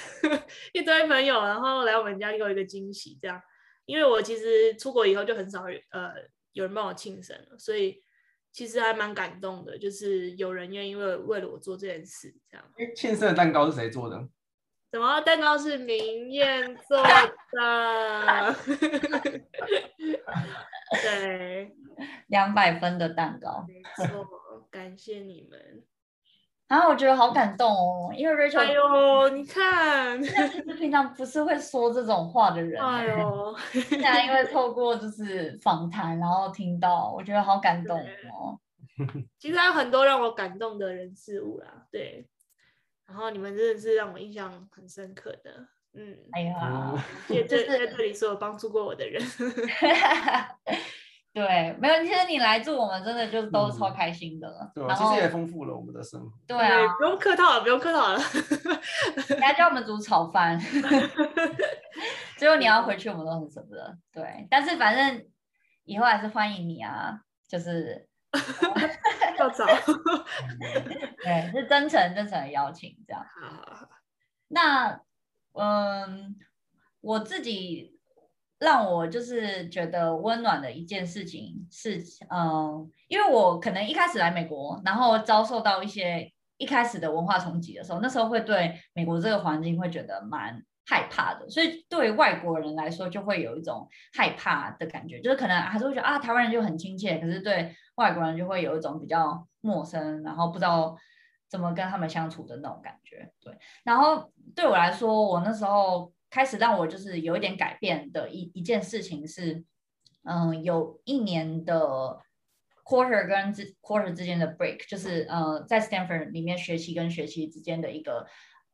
[0.73, 3.41] 一堆朋友，然后来我们家给我一个惊喜，这样。
[3.85, 6.11] 因为我其实出国以后就很少呃
[6.51, 8.03] 有人帮我庆生了，所以
[8.51, 12.65] 其实还蛮感动的，就是有人愿意为为了我做这件事，这样。
[12.95, 14.27] 庆生的蛋糕是谁做的？
[14.91, 18.55] 什么蛋糕是明艳做的？
[21.01, 21.75] 对，
[22.27, 23.65] 两百分的蛋糕。
[23.67, 25.83] 没错，感谢你们。
[26.67, 30.19] 然后我觉得好感动哦，因为 Rachel，哎呦，你看，
[30.77, 38.59] 平常不是会说这种话的人，哎呦，现在因为透过就是访谈，然后听到，我觉得好感动哦。
[39.39, 42.27] 其实还有很多让我感动的人事物啦，对。
[43.05, 46.93] 然后你们真的是让我印象很深刻的，嗯，哎呀，
[47.27, 49.23] 谢谢在这里所有帮助过我的人。
[51.37, 54.47] 对，没有，其实你来住，我们真的就都超开心的。
[54.75, 56.31] 嗯、对，其实也丰富了我们的生活。
[56.47, 58.19] 对啊，不用客套了，不用客套了。
[59.35, 60.59] 你还教我们煮炒饭，
[62.37, 63.95] 最后你要回去，我们都很舍不得。
[64.11, 65.27] 对，但是反正
[65.83, 68.07] 以后还是欢迎你啊，就是
[69.37, 69.67] 要找。
[71.23, 73.23] 对，是真诚真诚的邀请，这样。
[74.47, 74.99] 那
[75.53, 76.35] 嗯，
[77.01, 77.95] 我自己。
[78.59, 100.97] 让我就是觉得温暖的一件事情是，嗯，因为我可能一开始来美国，然后遭受到一些一开始的文化冲击的时候，那时候会对美国这个环境会觉得蛮害怕的，所以对外国人来说就会有一种害怕的感觉，就是可能还是会觉得啊，台湾人就很亲切，可是对外国人就会有一种比较陌生，然后不知道
[101.47, 103.31] 怎么跟他们相处的那种感觉。
[103.39, 106.11] 对，然后对我来说，我那时候。
[106.29, 109.63] 开始让我就是有一点改变的一一件事情是，
[110.23, 112.19] 嗯，有一年的
[112.83, 118.27] quarter 跟 quarter 之间的 break，就是呃，在 Stanford 里面学习跟学习之间的一个。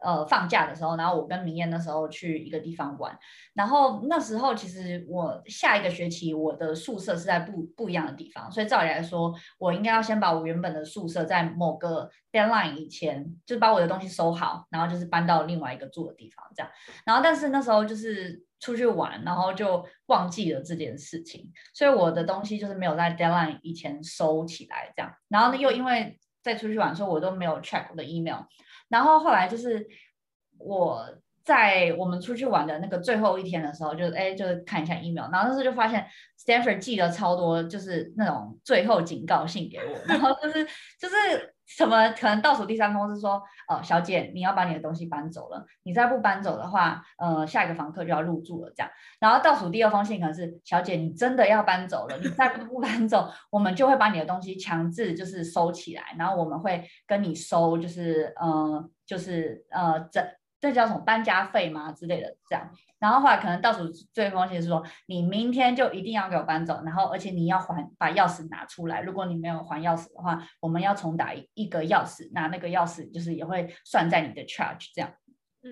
[0.04, 3.18] 呃，放假的时候，然后我跟明艳那时候去一个地方玩，
[3.54, 16.70] 然后那时候其实我下一个学期我的宿舍是在不不一样的地方，所以照理来说，我应该要先把我原本的宿舍在某个 deadline 以前，就把我的东西收好，然后就是搬到另外一个住的地方这样。
[17.06, 25.10] 然后但是那时候就是出去玩，然后就忘记了这件事情，所以我的东西就是没有在 deadline 以前收起来这样。
[25.30, 28.42] 然后呢，又因为在出去玩的时候，我都没有 check 我的 email。
[28.94, 29.88] 然后后来就是
[30.60, 31.04] 我
[31.44, 36.06] 在我们出去玩的那个最后一天的时候，就哎，就是看一下 email，然后那时候就发现
[36.40, 40.66] Stanford 寄了超多，就是那种最后警告信给我，然后就是
[41.00, 48.90] 就是什么可能倒数第三封是说，哦，小姐，你要把你的东西搬走了，你再不搬走的话，呃，下一个房客就要入住了这样。
[49.20, 60.26] 然后倒数第二封信可能是，小姐，你真的要搬走了，你再不搬走，我们就会把你的东西强制就是收起来，然后我们会跟你收，就是呃，就是呃，整。
[60.64, 62.72] 这叫什么搬家费吗之类的这样。
[62.98, 75.12] 然后后来可能倒数最后一封信是说，你明天就一定要给我搬走，然后而且你要还把钥匙拿出来，如果你没有还钥匙的话，我们要重打一个钥匙，那那个钥匙就是也会算在你的 charge 这样。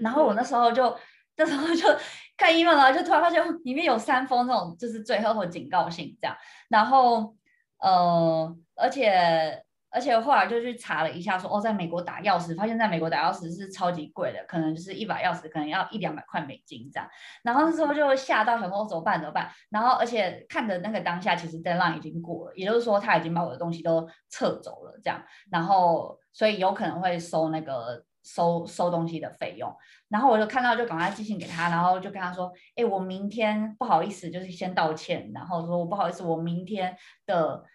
[0.01, 0.93] 然后我那时候就
[1.37, 1.87] 那时候就
[2.35, 6.35] 看 email 了，就突然发现里面有三封这种就是最后的警告信这样，
[6.67, 7.33] 然后
[7.79, 9.63] 呃而且。
[9.91, 17.09] 而且后来就去查了一下说，哦，在美国打钥匙，发现在美国打钥匙是超级贵的，可能就是一把钥匙可能要一两百块美金这样。
[17.43, 19.51] 然后那时候就吓到，想说怎么办怎么办？
[19.69, 25.21] 然后而且看的那个当下，其实 deadline 已经过了，也就是说他已经把我的东西都撤走了这样。
[25.49, 29.75] 然后所以有可能会收那个收收东西的费用。
[30.07, 37.65] 然后我就看到就赶快寄信给他，然后就跟他说，哎，我明天不好意思，就是先道歉，然后说我不好意思，我明天的。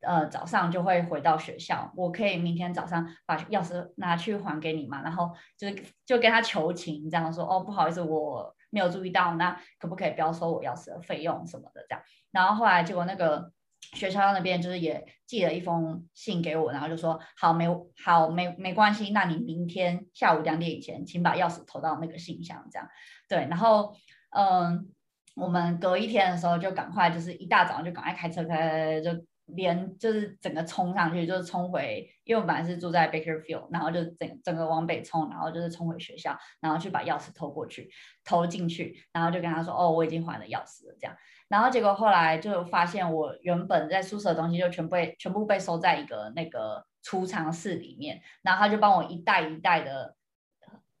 [0.00, 5.02] 呃，早上就会回到学校，我可以明天早上把钥匙拿去还给你嘛？
[5.02, 12.04] 然后就是就跟他求情，这样说哦，不好意思，我没有注意到，那可不可以不要收我钥匙的费用什么的这样？
[12.30, 17.66] 然后后来结果那个学校那边就是也寄了一封信给我，然后就说好没
[18.04, 22.86] 好没没关系，那你明天下午两点以前，请把钥匙投到那个信箱这样。
[23.28, 23.96] 对，然后
[24.30, 24.92] 嗯，
[25.34, 29.10] 我们隔一天的时候就赶快就是一大早就赶快开车开就。
[29.46, 37.90] 连就是整个冲上去，就是冲回，因为我本来是住在 Bakerfield，然后就整整个往北冲，然后就是冲回学校，然后去把钥匙偷过去，
[38.24, 41.16] 偷进去，然后就跟他说，哦，我已经还了钥匙了，这样，
[41.48, 50.16] 然后结果后来就发现我原本在宿舍的东西就全部被全部被收在一个那个储藏室里面，然后他就帮我一袋一袋的。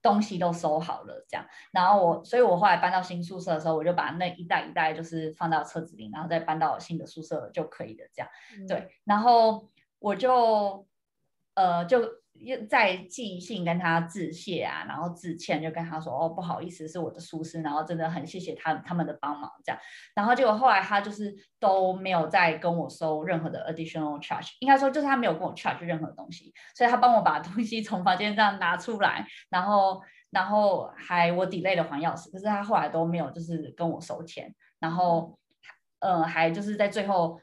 [0.06, 10.86] 东西都收好了，这样，然后我，所以我后来搬到新宿舍的时候，我就把那一袋一袋就是放到车子里，然后再搬到新的宿舍就可以了，这样，嗯、对，然后我就，
[11.54, 12.00] 呃，就。
[12.40, 19.80] 又再寄信跟他致谢啊，然后致歉，就跟他说哦，不好意思，是我的疏失，然后真的很谢谢他他们的帮忙这样，
[20.14, 35.38] 然后结果后来他就是都没有再跟我收任何的 additional charge，应该说就是他没有跟我 charge 任何东西，所以他帮我把东西从房间这样拿出来，然后然后还我 delay 了还钥匙，可是他后来都没有就是跟我收钱，然后
[36.00, 37.40] 呃还就是在最后。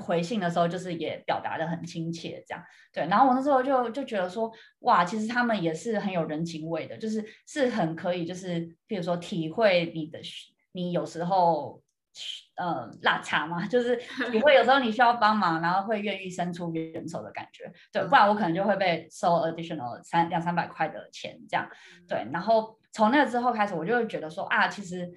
[0.00, 3.06] 回信的时候，就是也表达的很亲切，这样对。
[3.08, 10.18] 然后我那时候就就觉得说，哇，其实他们也是很有人情味的，就是是很可以，就是比如说体会你的，
[10.72, 11.82] 你有时候
[12.56, 13.94] 呃落差嘛，就是
[14.32, 18.02] 体会有时候你需要帮忙，然后会愿意伸出援手的感觉，对。
[18.04, 21.68] 不然我可能就会被收 additional 三两三百块的钱，这样
[22.08, 22.26] 对。
[22.32, 25.10] 然后从那个之后开始，我就会觉得说啊，其实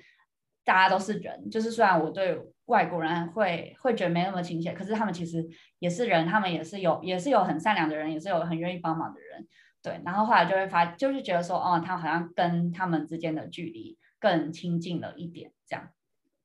[0.66, 2.38] 大家都是人，就是虽然我对。
[2.66, 5.48] 外国人会会觉得没那么亲切，可是他们其实
[5.80, 9.48] 也是人，他们也是有也是有很善良的人，也是有很愿意帮忙的人，
[9.84, 10.02] 对。
[10.04, 15.90] 然后后来就会发，就是觉得说，哦，他好像跟他们之间的距离更亲近了一点，这样，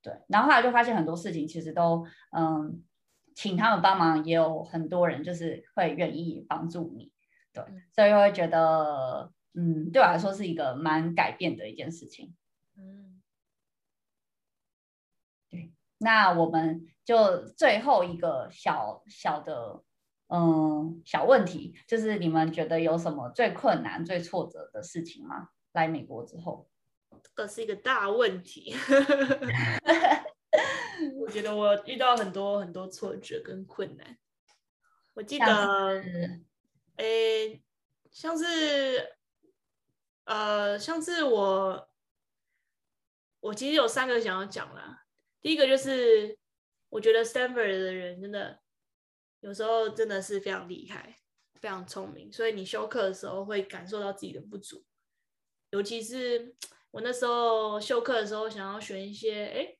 [0.03, 0.13] 对。
[0.27, 2.05] 然后后来就发现很多事情其实都，
[2.37, 2.83] 嗯，
[3.33, 7.11] 请他们帮忙，也有很多人就是会愿意帮助你，
[7.51, 7.63] 对。
[7.95, 12.35] 所以会觉得，嗯，对我来说是一个蛮改变的一件事情，
[12.77, 13.10] 嗯。
[16.03, 19.83] 那我们就最后一个小小的
[20.27, 25.49] 嗯小问题，就是你们觉得有什么最困难、最挫折的事情吗？
[25.73, 26.67] 来美国之后，
[27.35, 28.75] 这是一个大问题。
[31.19, 34.17] 我觉得我遇到很多很多挫折跟困难。
[35.13, 36.03] 我记得，
[36.97, 37.61] 诶，
[38.11, 39.15] 像是
[40.25, 41.89] 呃，像是我，
[43.39, 45.00] 我其实有三个想要讲啦。
[45.41, 46.37] 第一个就是，
[46.89, 48.61] 我觉得 Stanford 的人真的
[49.39, 51.17] 有时候真的是非常厉害，
[51.55, 54.85] 非常聪明，所以你修课的时候会感受到自己的不足。
[55.71, 56.55] 尤其是
[56.91, 59.77] 我那时候修课的时候，想要选一些哎，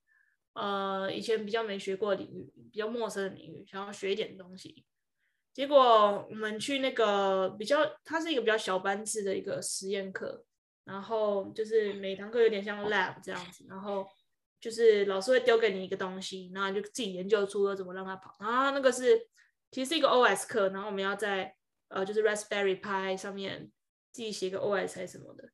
[0.53, 4.83] 呃，以前比较没学过领域，比较陌生的领域，想要学一点东西。
[5.53, 10.43] 结果我们去那个比较，它是一个比较小班制的一个实验课，
[10.85, 14.07] 然后就是每堂课有点像 lab 这样子，然后。
[14.61, 18.37] 就是老师会丢给你一个东西，然后你就自己研究出了怎么让它跑。
[18.39, 19.19] 然后那个是
[19.71, 21.55] 其实是一个 OS 课，然后我们要在
[21.89, 23.71] 呃就是 Raspberry Pi 上面
[24.11, 25.49] 自己写个 OS 还是什么的，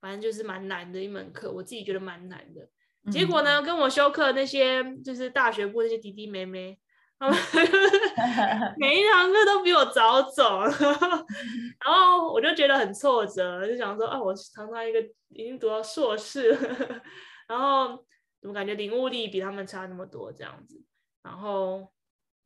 [0.00, 2.66] 反正就是蛮难的一门课，我自己觉得蛮难的。
[3.12, 6.80] 结果呢，跟我修课那些就是大学部那些弟弟妹妹，
[7.18, 7.38] 他们
[8.78, 10.62] 每一堂课都比我早走，
[11.84, 17.02] 然后我就觉得很挫折，就想说啊，我堂堂一个已经读到硕士了，
[17.46, 18.02] 然后。
[18.46, 20.82] 我感觉领悟力比他们差那么多，这样子，
[21.22, 21.92] 然后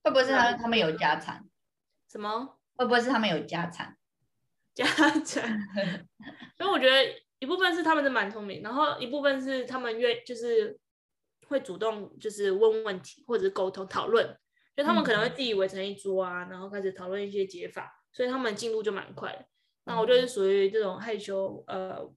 [0.02, 1.48] 会不会是他他们有家产？
[2.10, 2.58] 什么？
[2.76, 3.96] 会不会是他们有家产？
[4.74, 4.84] 家
[5.24, 5.68] 产？
[6.56, 10.78] 所以我觉得一部分是他们是蛮聪明，然后一部分是他们愿就是
[11.48, 14.36] 会主动就是问问题或者是沟通讨论，
[14.76, 19.44] 就他们可能会自己围成一桌啊，然后开始讨论一些解法，所以他们进度就蛮快的。
[19.84, 22.08] 那我就是属于这种害羞，呃，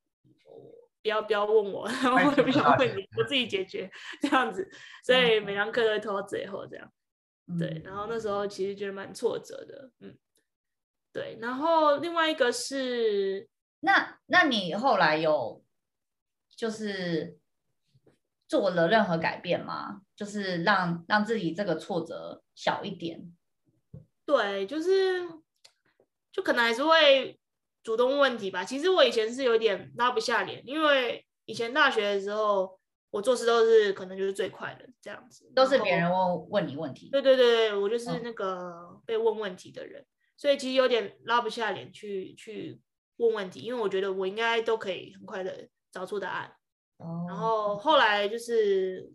[1.04, 3.92] 不要不要问我，然后我也不想 问你，我自己解决
[4.22, 4.68] 这样子，
[5.04, 6.92] 所以每堂课都会拖到最后这样。
[7.60, 10.18] 对，然后那时候其实觉得蛮挫折的，嗯，
[11.12, 11.38] 对。
[11.42, 13.50] 然后另外一个是，
[13.82, 15.62] 那那你后来有
[16.56, 17.38] 就是
[18.48, 20.04] 做了任何改变吗？
[20.16, 23.36] 就是让让自己这个挫折小一点？
[24.26, 25.28] 对，就是
[26.32, 27.38] 就可能还是会
[27.84, 28.64] 主动问题吧。
[28.64, 32.80] 其实我以前是有点拉不下脸，因为以前大学的时候。
[33.14, 37.12] 我做事都是可能就是最快的这样子，都是别人问问你问题。
[37.12, 40.06] 对对对，我就是那个被问问题的人，嗯、
[40.36, 42.82] 所以其实有点拉不下脸去去
[43.18, 46.56] 问问题，因为我觉得我应该都可以很快的找出答案。
[46.98, 49.08] 哦、然后后来就是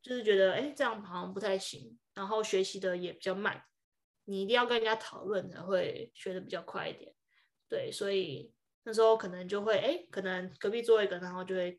[0.00, 3.60] 就是觉得哎，这样好像不太行，然后学习的也比较慢，
[4.26, 7.12] 你一定要跟人家讨论才会学的比较快一点。
[7.68, 8.52] 对，所以
[8.84, 11.78] 那时候可能就会哎，可能隔壁坐一个，然后就会。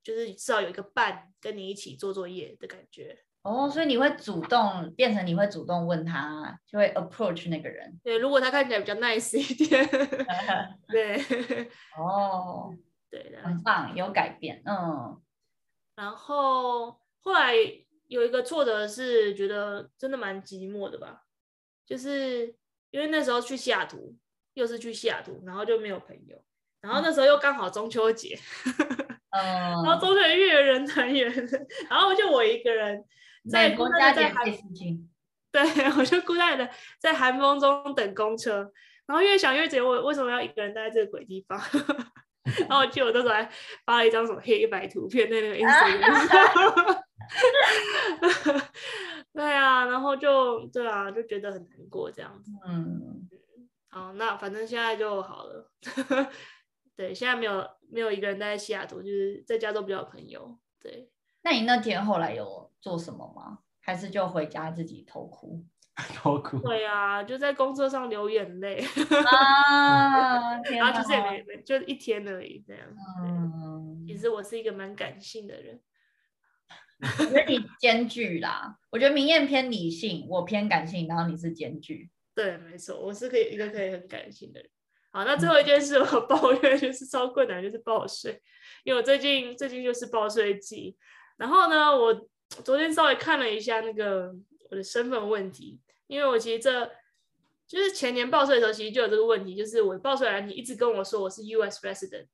[0.00, 8.00] 就是至少有一个伴跟你一起做作业的感觉哦，所以你会主动变成你会主动问他，就会 approach 那个人。
[8.02, 9.86] 对，如果他看起来比较 nice 一点，
[10.88, 11.18] 对，
[11.98, 12.74] 哦，
[13.10, 15.20] 对的，很棒，有改变，嗯。
[15.94, 17.52] 然后后来
[18.06, 21.26] 有一个挫折是觉得真的蛮寂寞的吧，
[21.84, 22.46] 就是
[22.92, 24.16] 因为那时候去西雅图，
[24.54, 26.36] 又是去西雅图，然后就没有朋友，
[26.80, 28.38] 然后那时候又刚好中秋节。
[29.30, 29.42] 嗯，
[29.84, 31.30] 然后中秋节越人团圆，
[31.90, 33.04] 然后就我一个人
[33.50, 34.44] 在孤单的在寒，
[35.52, 35.62] 对，
[35.98, 36.68] 我就孤单的
[36.98, 38.72] 在寒风中等公车，
[39.06, 41.60] 然后越想越觉得我为什么要一个人待在这个鬼地方？
[42.60, 43.46] 然后我记得我那时候还
[43.84, 47.02] 发了一张什么黑白图片在那个 Instagram，
[49.34, 52.50] 对啊，然后就对啊，就觉得很难过这样子。
[52.66, 53.28] 嗯，
[53.98, 55.72] 好，那反正现在就好了。
[56.94, 60.56] 对，现在没有没有一个人待在西雅图，就是在加州比较有朋友。
[60.80, 61.10] 对，
[61.42, 63.58] 那你那天后来有做什么吗？
[63.80, 65.64] 还是就回家自己偷哭？
[66.14, 66.58] 偷哭？
[66.60, 68.84] 对啊，就在公车上流眼泪
[69.26, 70.60] 啊！
[70.70, 72.86] 然后就是也没没，就一天而已这样。
[73.24, 75.80] 嗯，其实我是一个蛮感性的人。
[77.00, 82.10] 我觉得你兼具啦，我觉得明艳偏理性，我偏感性，然后你是兼具。
[82.38, 84.70] 对，没错，我是可以一个可以很感性的人。
[85.10, 88.40] 好，那最后一件事我抱怨就是超困难，就是报税，
[88.84, 90.96] 因为我最近最近就是报税季，
[91.36, 92.28] 然后呢，我
[92.62, 94.32] 昨天稍微看了一下那个
[94.70, 96.88] 我的身份问题，因为我其实这
[97.66, 102.28] 就是前年报税的时候，其实就有这个问题，就是我报税来你一直跟我说我是 US resident，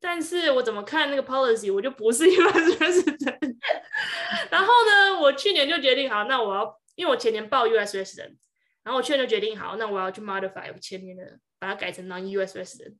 [0.00, 3.56] 但是我怎么看那个 policy 我就不是 US resident，
[4.50, 8.34] 然后呢，我去年就决定好，那我要因为我前年报 US resident，
[8.82, 11.38] 然后我去年就决定好，那我要去 modify 我前年的。
[11.60, 12.96] 把它改成 non-US resident，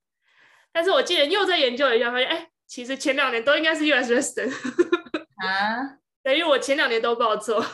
[0.70, 4.52] 但是我今年又在研究了一下，发现哎，其实前两年都应该是 US resident
[5.42, 7.58] 啊，对，因为我前两年都报错，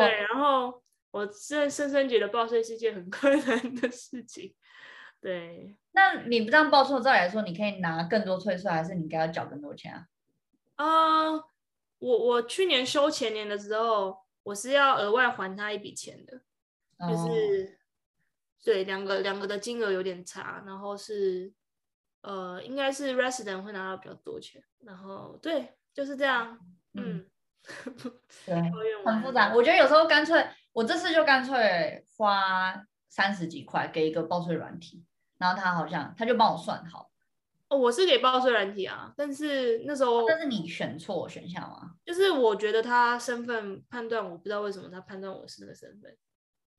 [0.00, 0.82] 对，然后
[1.12, 4.52] 我深深深觉得报税是件很困难的事情，
[5.20, 5.76] 对。
[5.92, 10.08] 那你不这样报错，照理来说你可以拿更多退税，还是你应该要缴更多钱啊？
[10.74, 11.44] 啊、uh，
[12.00, 16.40] 我我去年收前年的时候，我是要额外还他一笔钱的，
[17.00, 17.68] 就是。
[17.70, 17.78] Oh.
[18.64, 21.50] 对，两个两个的金额有点差，然后是
[22.20, 26.58] 呃，应该是 resident 会拿到比较多钱，然后对，就是这样，
[26.92, 27.24] 嗯，
[27.86, 27.94] 嗯
[28.44, 28.54] 对，
[29.06, 29.54] 很复杂。
[29.54, 35.02] 我觉得有时候干脆，我这次就干脆花三十几块给一个报税软体，
[35.38, 37.10] 然后他好像他就帮我算好。
[37.68, 41.94] 哦，我是给报税软体啊，但是那时候，但是你选错选项吗？
[42.04, 46.14] 就是我觉得他身份判断，我不知道为什么他判断我是那个身份。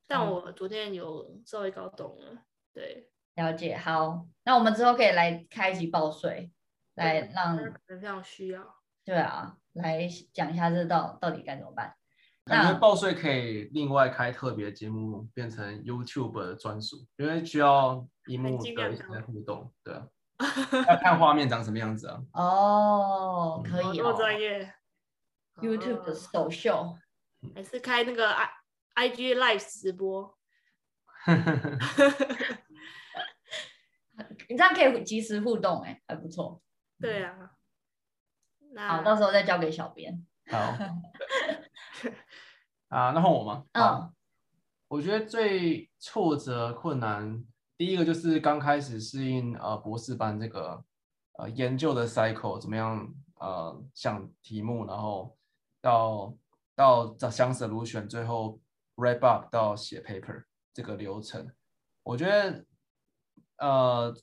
[0.09, 2.41] 但我昨天有稍微搞懂了，
[2.73, 3.77] 对，了解。
[3.77, 6.51] 好，那我们之后可以来开一集报税，
[6.95, 7.55] 来让
[7.85, 8.75] 非常需要。
[9.05, 11.95] 对啊，来讲一下这到到底该怎么办。
[12.45, 20.09] 感觉报税可以另外开特别节目，变成 YouTube 的专属，因为需要萤幕的一些互动，对啊，
[20.89, 22.19] 要看画面长什么样子啊。
[22.33, 24.73] 哦，可以哦，专业。
[25.61, 26.97] YouTube 的首秀，
[27.53, 28.49] 还是开那个啊
[28.99, 30.37] ？IG Live 直播，
[34.49, 36.61] 你这样可以及时互动，哎，还不错。
[36.99, 37.51] 对啊，
[38.73, 40.25] 那好，到时候再交给小编。
[40.51, 40.57] 好，
[42.89, 43.65] 啊，那换我吗？
[43.71, 44.13] 嗯，
[44.89, 47.45] 我觉得最挫折困难
[47.77, 50.83] 第一个就是刚开始适应呃博士班这个
[51.37, 55.37] 呃研究的 cycle 怎么样呃想题目，然后
[55.79, 56.35] 到
[56.75, 58.59] 到想 solution，最后
[58.99, 60.43] wrap up 到写 paper
[60.73, 61.49] 这个流程，
[62.03, 62.65] 我觉得
[63.57, 64.15] 呃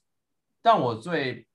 [0.63, 1.47] 但我最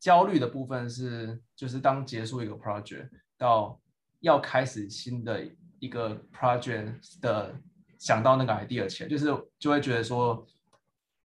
[0.00, 3.80] 焦虑的部分是就是当结束一个 project 到
[4.20, 5.46] 要开始新的
[5.78, 7.54] 一个 project 的。
[7.98, 9.24] 想到那个 idea 前，就是
[9.58, 10.46] 就会觉得说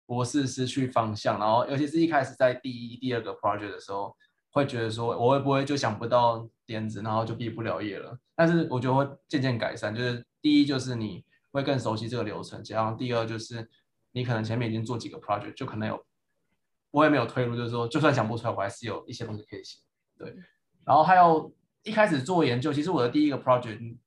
[0.06, 4.16] 博士失去方向，然后尤其是一开始在第一、第二个 project 的时候，
[4.52, 8.18] 会觉得说我会不会就想不到点子，然后就毕不了业了。
[8.38, 13.70] 但是我觉得会渐渐改善，就是第一就是你会更熟悉这个流程，然后第二就是
[14.12, 16.06] 你可能前面已经做几个 project，就可能有
[16.92, 19.80] 我也没有退路，就是说就算想不出来，我还是有一些东西可以写。
[20.18, 20.36] 对，
[20.86, 23.98] 然后还有一开始做研究，其实我的第一个 project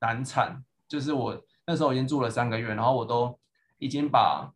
[0.00, 1.44] 难产，就是我。
[1.66, 3.40] 那时候已经做了三个月，然后我都
[3.78, 4.52] 已经把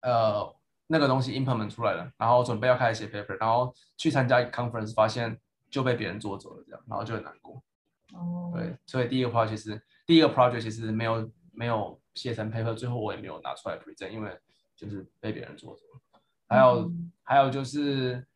[0.00, 0.52] 呃
[0.88, 5.40] 那个东西 implement 出来了，然后准备要开始写 paper，然后去参加 conference，发现
[5.70, 7.62] 就被别人做走了，这样，然后就很难过。
[8.12, 8.52] 哦。
[8.54, 14.38] 对，所以第一个 project 其实第一个 project 其实没有没有写成 paper，最后我也没有拿出来 present，因为
[14.76, 16.20] 就是被别人做走了。
[16.48, 18.26] 还有、嗯、还有就是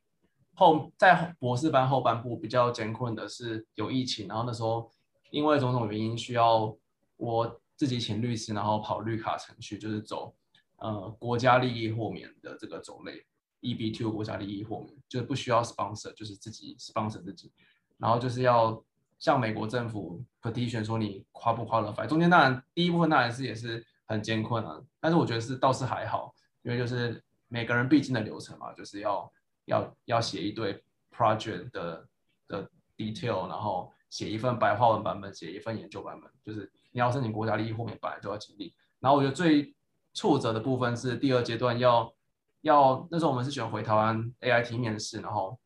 [0.55, 4.91] 后在博士班后半部比较艰困的是有疫情，然后那时候
[5.31, 6.77] 因为种种原因需要
[7.16, 7.59] 我。
[7.75, 10.33] 自己请律师，然后跑绿卡程序，就是走
[10.77, 13.27] 呃国家利益豁免的这个种类
[13.61, 17.51] ，EB two 国家利益豁免，就是不需要 sponsor，就是自己 sponsor 自己，
[17.99, 18.81] 然后就是要
[19.23, 29.33] 向美国政府 petition 说你 qualify，中间当然第一部分当然是也是很艰困啊，但是我觉得是倒是还好，因为就是每个人必经的流程嘛，就是要
[29.66, 30.75] 要要写一堆
[31.16, 32.09] project 的
[32.49, 36.70] 的 detail，然后写一份白话文版本，写一份研究版本，就是。
[36.95, 38.75] 你要申请国家利益豁免，本来就要经历。
[39.01, 39.75] 然后我觉得最
[40.12, 42.12] 挫折的部分是第二阶段要
[42.61, 45.59] 要那时候我们是选回台湾 AIT 面试，然后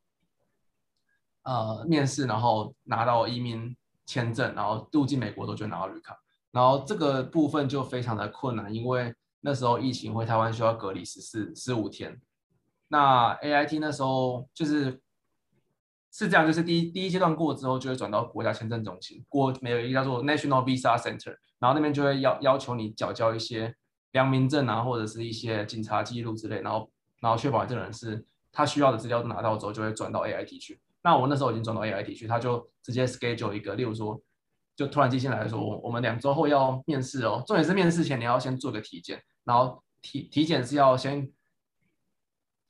[1.46, 3.74] 呃面试，然后拿到移民
[4.04, 6.14] 签证，然后入境美国都就拿到绿卡。
[6.50, 12.20] 然后这个部分就非常的困难，因为那时候疫情回台湾需要隔离十四十五天。
[12.88, 15.00] 那 AIT 那时候就是。
[16.18, 23.74] 是这样，就是第一第一阶段过之后，就会转到国家签证中心，过没有一个叫做 National Visa Center，然后那边就会要要求你缴交一些
[24.12, 26.90] 良民证啊，或者是一些警察记录之类，然后
[27.20, 30.80] 然后确保这人是他需要的资料都拿到之后，就会转到 AIT 去。
[31.06, 34.20] 那我那时候已经转到 AIT 去，他就直接 schedule 一个，例如说，
[34.74, 41.30] 就突然寄信来说，我们两周后要面试哦，重点是面试前你要先做个体检，然后体体检是要先。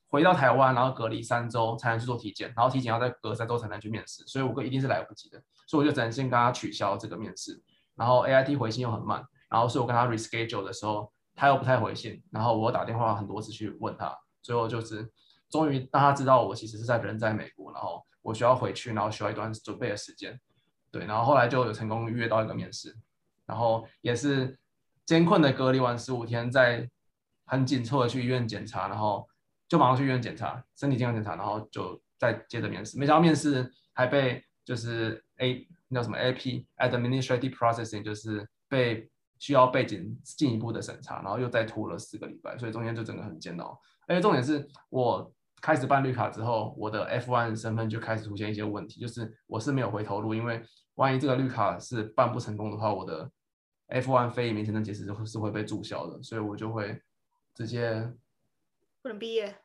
[0.08, 7.60] 回到台湾，然后隔离三周才能去做体检，然后体检要再隔三周才能去面试，所以我哥一定是来不及的，所以我就只能先跟他取消这个面试。
[7.96, 15.10] 然后 AIT 回信又很慢，然后所以我跟他 reschedule 的时候，他又不太回信，然后我打电话很多次去问他，最后就是
[15.50, 20.38] 终于让他知道我其实是在人在美国，然后我需要回去，然后需要一段准备的时间。
[20.90, 22.94] 对，然后后来就有成功预约到一个面试，
[23.46, 24.58] 然后也是
[25.04, 26.88] 艰困的隔离完十五天，再
[27.44, 29.26] 很紧凑的去医院检查，然后。
[29.68, 32.96] 就马上去医院检查身体健康检查，然后就再接着面试。
[33.00, 39.10] 没想到面试还被就是 A 那叫什么 AP Administrative Processing，就是被
[39.40, 43.76] 需要背景进一步的审查，然后又再拖了四个礼拜，所以中间就整个很煎熬。
[44.06, 45.34] 而且重点是我
[45.66, 50.62] 开始办绿卡之后，我的 F1 身份就开始出现一些问题，就是我是没有回头路，因为
[50.94, 53.28] 万一这个绿卡是办不成功的话，我的
[53.88, 57.02] F1 非移民签证其实是会被注销的，所以我就会
[57.52, 58.12] 直接。
[59.02, 59.56] 不能毕业，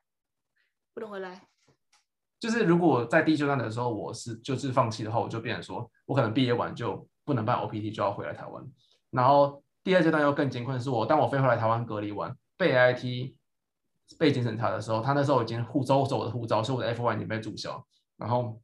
[0.95, 1.43] 不能回来。
[2.39, 8.67] 就是如果在第一阶段的时候，我是就是放弃的话，我就变成说我可能毕业完就不能办 OPT，就要回来台湾。
[9.11, 13.35] 然后第二阶段又更艰困，是我当我飞回来台湾隔离完，被 AIT
[14.17, 17.85] 背景审查的时候，他那时候已经护照，我的护照，所以我的 F1 已经被注销。
[18.17, 18.61] 然后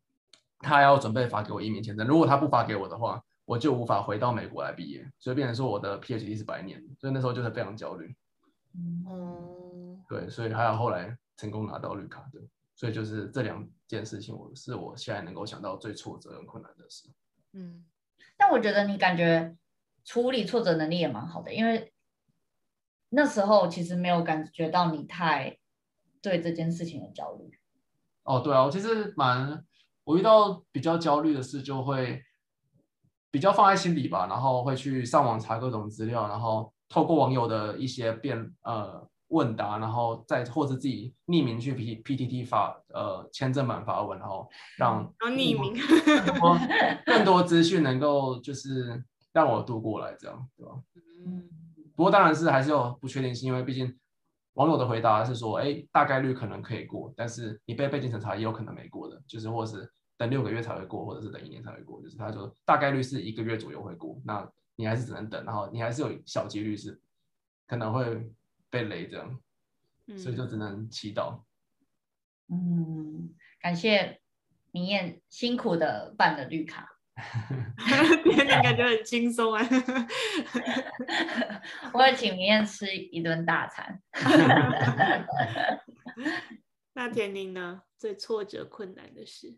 [0.60, 6.84] 他要准备发给我移民签证，如果他不发给我的话，我就无法回到美国来毕业，所以变成说我的 PhD 是白念。
[7.00, 8.16] 所以那时候就是非常焦虑。
[8.76, 10.04] 嗯。
[10.10, 12.40] 对，所以还有后来成功拿到绿卡的，
[12.76, 17.10] 所以就是这两件事情，我是我现在能够想到最挫折、很困难的事。
[17.52, 17.84] 嗯，
[18.38, 19.54] 但我觉得你感觉
[20.06, 21.92] 处理挫折能力也蛮好的，因为
[23.10, 25.58] 那时候其实没有感觉到你太
[26.22, 27.50] 对这件事情的焦虑。
[28.24, 29.66] 哦，对啊，我其实蛮，
[30.04, 32.22] 我遇到比较焦虑的事，就会
[33.32, 39.08] 比较放在心里吧，然后会去上网查各种资料，然后透过网友的一些辩呃。
[39.30, 46.58] 问答，然后再或者自己匿名去 P P T T 发呃签证版发文，然后让匿名更多
[47.06, 49.04] 更多资讯能够就是
[49.34, 50.72] 让我度过来这样，对吧？
[51.26, 51.50] 嗯。
[51.98, 53.98] 不过当然是还是有不确定性，因为毕竟
[54.54, 67.02] 网友的回答是说，哎，大概率可能可以过，但是你被背景审查也有可能没过的，就是或是等六个月才会过，或者是等一年才会过，就是他说大概率是一个月左右会过，那你还是只能等，然后你还是有小几率是
[67.66, 68.32] 可能会
[68.70, 69.40] 被雷这样，
[70.18, 71.40] 所以就只能祈祷。
[72.50, 74.22] 嗯，感谢
[74.70, 76.97] 明艳辛苦的办了绿卡。
[78.24, 79.64] 天天感觉很轻松啊！
[81.94, 84.00] 我也请明艳吃一顿大餐。
[86.94, 87.82] 那田宁呢？
[87.98, 89.58] 最挫折困难的事？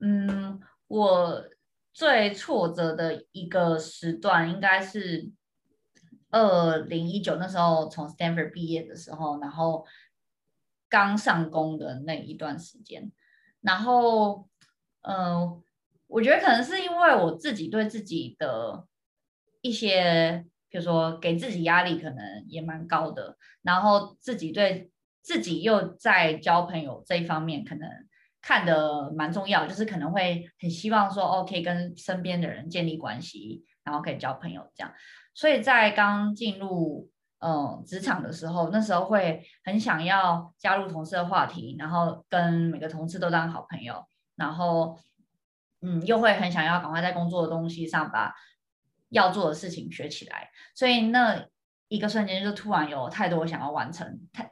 [0.00, 0.58] 嗯，
[0.88, 1.44] 我
[1.92, 5.30] 最挫折的一个时段应该是
[6.30, 9.86] 二零一九那时候从 Stanford 毕业的时候，然后
[10.88, 13.12] 刚上工的那一段时间，
[13.60, 14.48] 然后
[15.02, 15.14] 嗯。
[15.14, 15.62] 呃
[16.12, 18.86] 我觉得可能是因为我自己对自己的
[19.62, 24.90] 一些，比如说给自己压力可能也蛮高的，然后自己对
[25.22, 27.88] 自己又在交朋友这一方面可能
[28.42, 34.92] 看得蛮重要，就是可能会很希望说，哦，可以跟身边的人建立关系，然后可以交朋友这样。
[35.32, 37.08] 所以在刚进入
[37.38, 44.04] 嗯职场的时候，那时候会很想要加入同事的话题，然后跟每个同事都当好朋友，
[44.36, 44.98] 然后。
[45.82, 48.32] 嗯，又会很想要赶快在工作的东西上把
[49.10, 51.44] 要做的事情学起来，所以那
[51.88, 54.50] 一个瞬间就突然有太多想要完成、太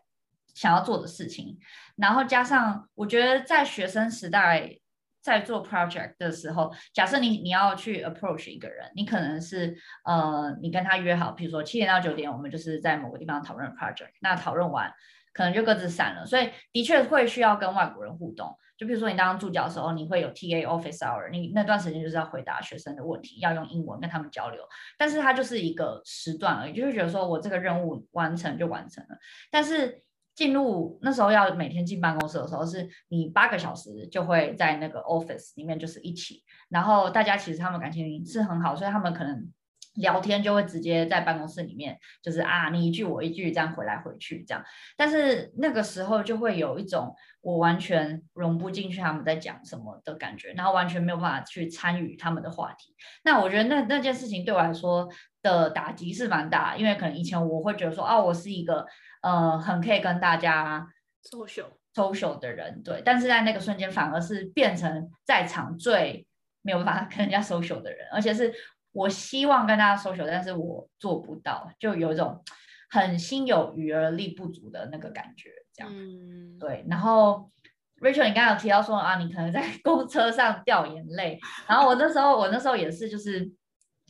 [0.55, 1.59] 想要做的事情，
[1.97, 4.77] 然后加上我觉得在学生时代
[5.23, 9.75] 在做 project 的时候，假设你你要去 approach 一个人，你可能是
[10.05, 14.93] 呃你跟他约好，比如说七点到九点，我们就是在某个地方讨论 project，那讨论完
[15.33, 18.59] 可能就各自散了，所以的确会需要跟外国人互动。
[18.81, 24.63] 就比如说你当助教的时候，你会有 TA office hour，你那段时间就是要回答学生的问题，要用英文跟他们交流。
[24.97, 29.19] 但是它就是一个时段而已，就是觉得说我这个任务完成就完成了。
[29.51, 30.03] 但是
[30.35, 39.53] 进入那时候要每天进办公室的时候，是你八个小时就会在那个 office 里面就是一起，然后大家其实他们感情是很好，所以他们可能。
[39.95, 44.65] 聊天就会直接在办公室里面，就是啊，你一句我一句这样回来回去这样。
[44.97, 52.95] 但是那个时候就会有一种我完全融不进去他们在讲什么的感觉，然后完全没有办法去参与他们的话题。
[53.25, 55.09] 那我觉得那那件事情对我来说
[55.43, 58.87] 的打击是蛮大，因为可能以前我会觉得说，啊，我是一个
[59.23, 60.87] 呃很可以跟大家
[61.25, 63.03] social social 的人，对。
[63.05, 66.25] 但是在那个瞬间反而是变成在场最
[66.63, 68.55] 没有办法跟人家 social 的人，而且是。
[68.93, 72.43] 我希望跟大家 social，但是我做不到，就有一种
[72.91, 75.93] 很心有余而力不足的那个感觉，这样。
[75.95, 76.85] 嗯、对。
[76.89, 77.53] 然后
[78.01, 81.39] Rachel，你刚刚有提到说啊，你可能在 公车上掉眼泪。
[81.69, 83.49] 然后我那时候，我那时候也是，就是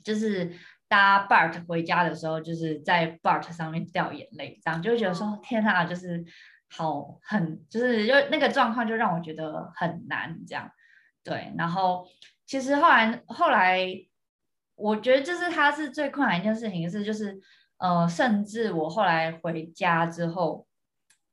[0.03, 0.51] 就是
[0.89, 6.25] 搭 BART 回家的时候，就是在 BART 上面掉眼泪，这样就会觉得说天啊，就是
[6.71, 10.71] 好很，就是就那个状况就让我觉得很难，这样。
[11.23, 11.53] 对。
[11.59, 12.07] 然后
[12.47, 13.87] 其实后来后来。
[14.81, 17.39] 我觉得就是他是最困难一件事情是就是
[17.79, 20.67] 呃，甚至我后来回家之后，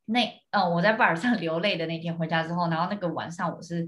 [0.06, 0.22] 那
[0.52, 3.88] 呃我在巴尔上 流泪的那天回家之后，然后那个晚上我是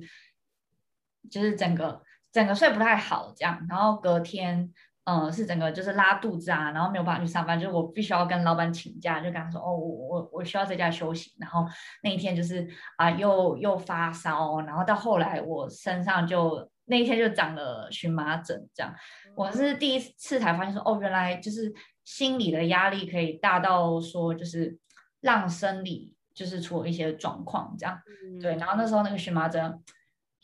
[1.30, 2.02] 就是整个
[2.32, 4.72] 整个睡不太好这样，然后隔天
[5.06, 11.66] 呃是整个就是拉肚子啊，然后没有办法去上班，就是我必须要跟老板请假，就跟他说哦我我我需要在家休息，然后
[12.04, 16.70] 那一天就是啊、又又发烧，然后到后来我身上就。
[16.90, 18.92] 那一天就长了荨麻疹，这样，
[19.36, 21.72] 我是第一次才发现说，哦，原来就是
[22.04, 24.76] 心理的压力可以大到说，就是
[25.22, 28.02] 让生理就是出了一些状况，这样，
[28.42, 28.56] 对。
[28.56, 29.80] 然后那时候那个荨麻疹，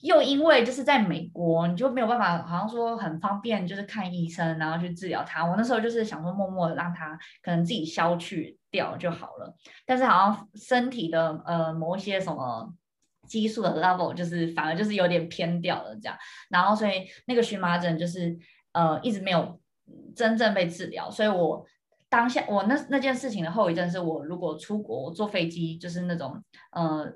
[0.02, 5.44] 又因为就是在美国，你就没有办法，好像说很方便，就是看医生，然后去治疗它。
[5.44, 9.56] 我那时候就是想说，默默的让它可能自己消去掉就好了。
[9.84, 12.72] 但是好像身体的呃某一些什么。
[13.28, 16.18] 激素的 level 就是反而就是有点偏掉了这样，
[16.50, 18.38] 然后所以那个荨麻疹就是
[18.72, 19.60] 呃一直没有
[20.16, 21.66] 真正被治疗，所以我
[22.10, 27.12] 当下我那那件事情的后遗症是我如果出国坐飞机就是那种呃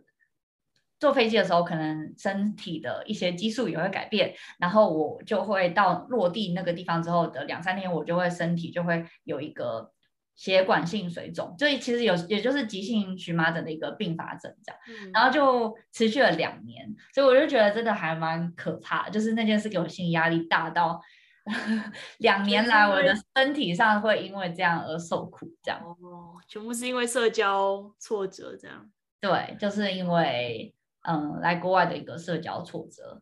[1.00, 9.92] 坐飞机的时候可能身体的一些激素也会改变，然后我就会到落地那个地方之后的两三天我就会身体就会有一个。
[10.40, 21.02] 血管性水肿，所以其实有，也就是急性荨麻疹的一个并发症这样，嗯、然后就持续了两年，所以我就觉得真的还蛮可怕，就是那件事给我心理压力大到
[22.20, 33.22] 两年来我的身体上会因为这样而受苦，这样哦，全部是因为社交挫折这样，对，就是因为嗯来国外的一个社交挫折。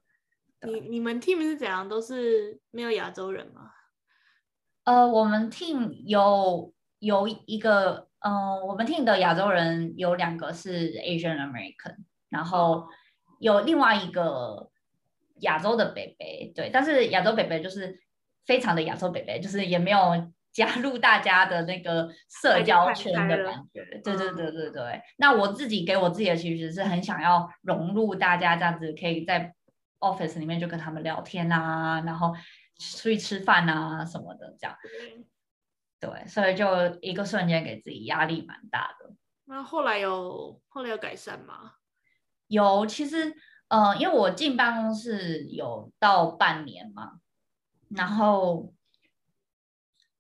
[0.62, 1.90] 你你们 team 是怎样？
[1.90, 3.72] 都是没有亚洲人吗？
[4.84, 6.72] 呃，我们 team 有。
[7.00, 11.98] 有一个嗯，我们 team 的亚洲人有两个是 Asian American，
[12.30, 12.88] 然后
[13.40, 14.72] 有另外一个
[15.42, 18.00] 亚洲的北北，对，但是亚洲北北就是
[18.46, 22.10] 非常的亚洲北北，就是也没有 加入大家的那个
[22.42, 25.02] 社交圈的感觉，对对对对对。
[25.18, 29.54] 那我自己给我自己的其实是很想要融入大家，这样子可以在
[30.00, 32.34] office 里面就跟他们聊天啊，然后
[32.80, 34.76] 出去吃饭啊什么的这样。
[36.00, 36.66] 对，所以就
[37.02, 39.16] 一个瞬间给自己压力蛮大的。
[39.46, 41.74] 那后来有后来有改善吗？
[42.48, 43.36] 有，其实
[43.68, 47.14] 呃，因为我进办公室有到半年嘛，
[47.90, 48.74] 然后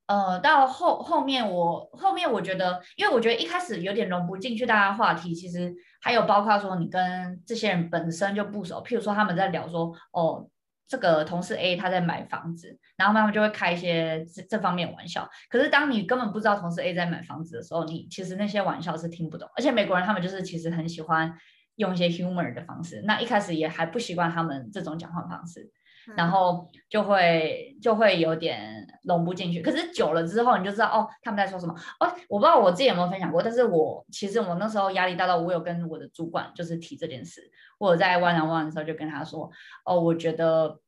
[0.07, 10.49] 呃，到后后面我后面我觉得，因为我觉得一开始有点融不进去大家话题，其实还有包括说你跟这些人本身就不熟，譬如说他们在聊说哦。
[10.87, 15.29] 这个同事 A 他在买房子，然后妈妈就会开一些这这方面玩笑。
[15.49, 19.49] 可是当你根本不知道同事 A 在买房子的时候，你其实那些玩笑是听不懂。
[19.57, 21.33] 而且美国人他们就是其实很喜欢
[21.75, 25.69] 用一些 humor 的方式，那一开始也还不习惯他们这种讲话方式。
[26.15, 32.07] 然后就会就会有点融不进去，可是久了之后你就知道哦，他们在说什么哦。
[32.29, 37.41] 我不知道我自己有没有分享过，但是我其实我那时候压力大到我有跟我的主管就是提这件事，
[37.77, 39.49] 我在 one on one 的时候就跟他说
[39.85, 40.79] 哦，我觉得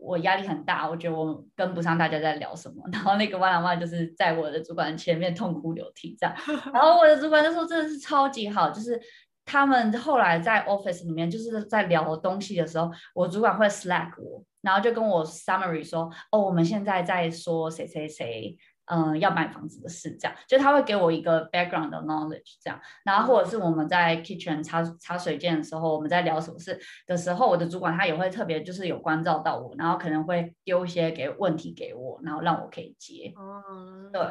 [0.00, 2.82] 我压力很大，我觉得我跟不上大家在聊什么。
[2.92, 6.34] 然后那个 one on one 就是在我的主管前面痛哭流涕这样，
[6.72, 9.00] 然后我的主管就说真的是超级好，就是。
[9.44, 34.22] 他们后来在 office 里面就是在聊东西的时候，我主管会 slack 我，然后就跟我 summary 说，哦，我们现在在说谁谁谁，嗯，要买房子的事，这样，就他会给我一个 background 的 knowledge，这样，然后或者是我们在 kitchen 擦擦水间的时候，我们在聊什么事的时候，我的主管他也会特别就是有关照到我，然后可能会丢一些给问题给我，然后让我可以接，嗯，对，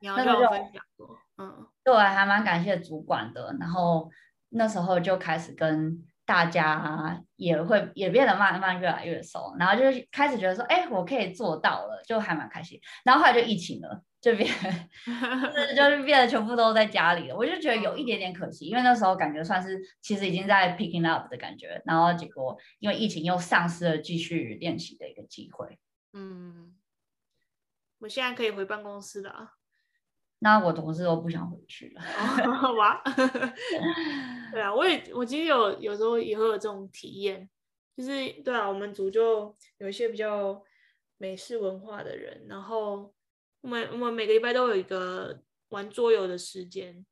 [0.00, 4.08] 然后就分享过，嗯，对，还蛮感谢主管的，然后。
[4.50, 9.82] 那时候就开始跟大家也会也变得慢慢越来越熟，然后就
[10.12, 12.80] 开始觉得说，哎，我可以做到了，就还蛮开心。
[13.02, 14.48] 然后后来就疫情了，这边
[15.04, 25.78] 就是就是变得全部都在家里了，我就觉得有一点点可惜，因为那时候感觉算是其实已经在 picking up 的感觉，然后结果因为疫情又丧失了继续练习的一个机会。
[26.12, 26.76] 嗯，
[27.98, 29.54] 我现在可以回办公室了。
[30.42, 33.02] 那我同事都不想回去了，好吧？
[34.52, 37.48] 对啊，我也我其实有有时候也会有这种体验，
[37.96, 38.10] 就是
[38.42, 40.62] 对啊，我们组就有一些比较
[41.18, 43.12] 美式文化的人，然后
[43.60, 47.04] 我们我们每个礼拜都有一个玩桌游的时间，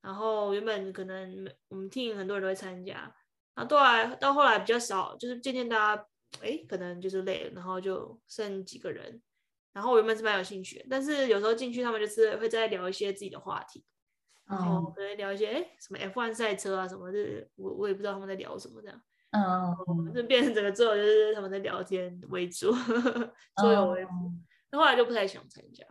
[0.00, 3.14] 然后原本可能我们 team 很多人都会参加，
[3.54, 6.06] 然后后来到后来比较少，就是渐渐大家
[6.40, 9.22] 哎可能就是累了，然后就剩几个人。
[9.72, 13.84] 然后我原本是蛮有兴趣的，但是有时候进去他们就是会再聊一些自己的话题，
[14.46, 19.00] 然后可能聊一些哎什么 F1 赛车啊什么的，我我也不知道他们在聊什么这样，
[19.30, 22.72] 嗯，就变成整个之后就是他们在聊天为主，
[23.56, 24.10] 桌游为主，
[24.70, 25.84] 那后来就不太想参加，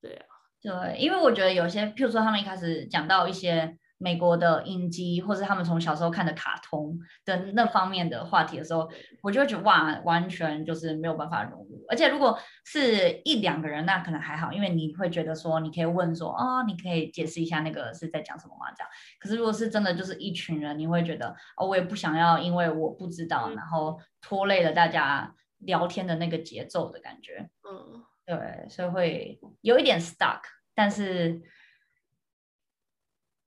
[0.00, 0.26] 对啊，
[0.60, 3.78] 对，因为我觉得有些，譬如说他们一开始讲到一些。
[4.02, 8.90] 美国的影集，或是他们从小时候看的卡通的那方面的话题的时候，
[9.22, 11.84] 我就会觉得哇，完全就是没有办法融入。
[11.88, 18.90] 而且如果是一两个人，那可能还好，因为你会觉得说，你可以问说，哦，你可以解释一下那个是在讲什么话这样。
[19.20, 27.48] 可是如果是真的就是一群人，你会觉得，哦，我也不想要，因为我不知道，然后拖累了大家聊天的那个节奏的感觉。
[27.62, 30.40] 嗯，对，所以会有一点 stuck，
[30.74, 31.40] 但是。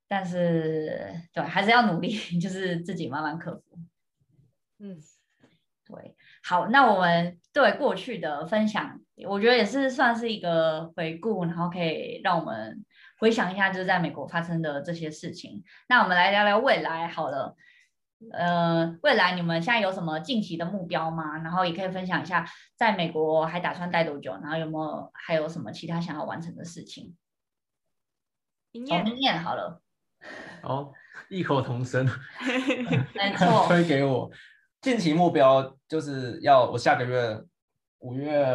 [0.08, 3.80] 但是，对，还是要努力， 就是自己慢慢克服。
[4.80, 4.97] 嗯，
[5.86, 12.86] 对，好，那我们对过去的分享，我觉得也是算是一个回顾，然后可以让我们
[13.20, 15.64] 回想一下，就是在美国发生的这些事情。
[15.88, 17.56] 那我们来聊聊未来好了，
[18.32, 21.38] 呃，未来你们现在有什么近期的目标吗？
[21.39, 22.45] 然后也可以分享一下，
[22.76, 24.34] 在美国还打算待多久？
[24.34, 27.16] 然后有没有还有什么其他想要完成的事情？
[28.72, 29.82] 明年，明年好了。
[30.63, 30.91] 哦，
[31.30, 32.05] 异口同声，
[33.13, 34.30] 没错，推给我。
[34.82, 37.41] 近期目标就是要我下个月
[37.99, 38.45] 五月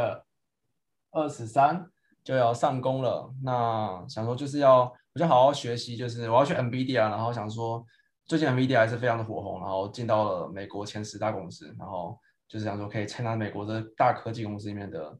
[1.10, 1.90] 二十三
[2.22, 3.32] 就要上工了。
[3.42, 4.82] 那想说就是要
[5.12, 7.84] 我就好好学习，就是我要去 NVIDIA，然后想说
[8.26, 15.18] 最近 NVIDIA 还是非常的火红，然后进到了美国前十大公司，然后就是想说可以参加美国的大科技公司里面的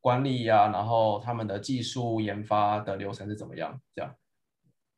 [0.00, 4.14] 管理呀、啊，然后他们的技术研发的流程是怎么样，这样。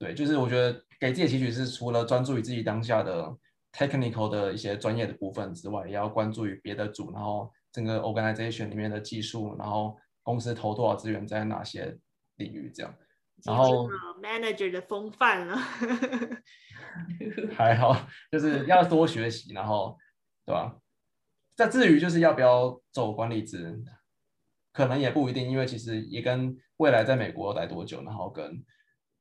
[0.00, 3.36] 对，就是我觉得给自己的期许是，除了专注于自己当下的
[3.70, 11.98] technical 的一些专业的部分之外，也要关注于别的组，然后整个 organization 里面的技术，然后公司投多少资源在哪些
[12.36, 12.94] 领域，这样。
[13.44, 13.88] 然后
[14.22, 15.56] manager 的风范了，
[17.54, 17.94] 还好，
[18.32, 19.98] 就是要多学习，然后
[20.46, 20.76] 对吧？
[21.54, 23.82] 再至于就是要不要走管理职，
[24.72, 28.64] 可能也不一定，因为其实也跟未来在美国待多久，然后跟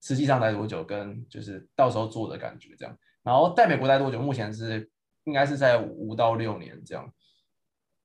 [0.02, 2.98] 实际上待多久，跟就是到时候做的感觉这样。
[3.22, 4.90] 然后在美国待多久，目前是
[5.26, 7.14] 应该是在五到六年这样，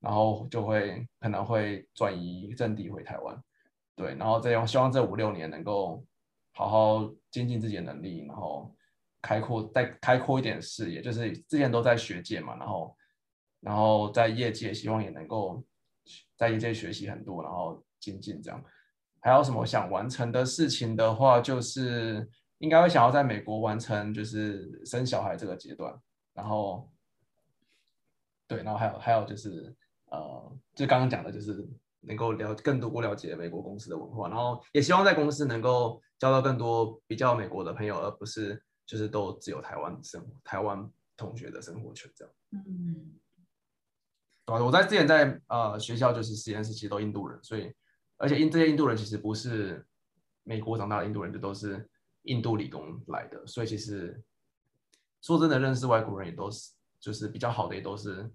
[0.01, 3.43] 然后就会可能会转移阵地回台湾。
[3.97, 6.05] 对，然后这样希望这五六年能够
[6.53, 8.75] 好好精进自己的能力，然后
[9.23, 11.01] 开阔再开阔一点视野。
[11.01, 12.97] 就是之前都在学界嘛，然后
[13.61, 15.65] 然后在业界希望也能够
[16.37, 18.63] 在业界学习很多，然后精进这样。
[19.25, 25.93] 还有什么想完成的事情的话，就是应该会想要在美国完成，就是生小孩这个阶段。
[26.33, 26.89] 然后
[28.47, 29.75] 对，然后还有还有就是
[30.11, 31.69] 呃，就刚刚讲的就是。
[32.07, 42.35] 能够了更多了解美国公司的文化，然后也希望在公司能够交到更多比较美国的朋友，而不是就是都只有台湾生活、台湾同学的生活圈这样。
[42.53, 43.19] 嗯，
[44.45, 47.75] 对，我在之前在呃学校就是实验室，其实都印度人，所以
[48.17, 49.85] 而且印这些印度人其实不是
[50.43, 51.89] 美国长大的印度人，就都是
[52.23, 54.23] 印度理工来的，所以其实
[55.21, 58.31] 说真的，认识外国人也都是就是比较好的，也都是。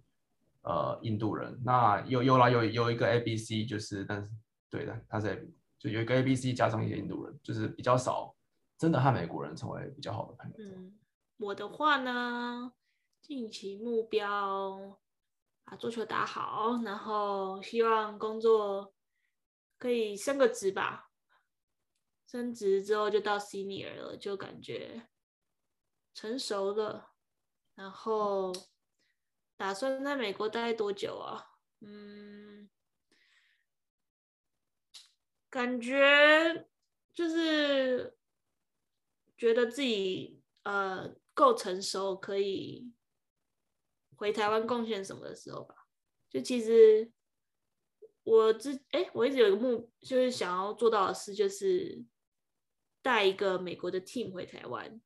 [0.61, 4.29] 呃，印度人，那有有啦，有有一个 A B C，就是但是
[4.69, 5.49] 对的，他是
[5.79, 8.35] 就有一个 A B C 加上一些印度人，就是比较少，
[8.77, 10.55] 真的和美国人成为比较好的朋友。
[10.59, 10.99] 嗯，
[11.37, 12.73] 我的话呢，
[13.21, 14.99] 近期目标
[15.63, 18.93] 把足球打好，然后希望工作
[19.79, 21.09] 可以升个职吧，
[22.27, 25.07] 升职之后就到 Senior 了，就感觉
[26.13, 27.15] 成熟了，
[27.73, 28.53] 然后。
[29.57, 31.51] 打算在美国待多久啊？
[31.81, 32.69] 嗯，
[35.49, 36.69] 感觉
[37.13, 38.17] 就是
[39.35, 42.93] 觉得自己呃够成熟，可以
[44.15, 45.75] 回台湾贡献什么的时候吧。
[46.29, 47.11] 就其实
[48.29, 52.03] 我之哎、欸，我一直有一个目，就是想要做到的事，就是
[53.01, 55.01] 带一个美国的 team 回台湾，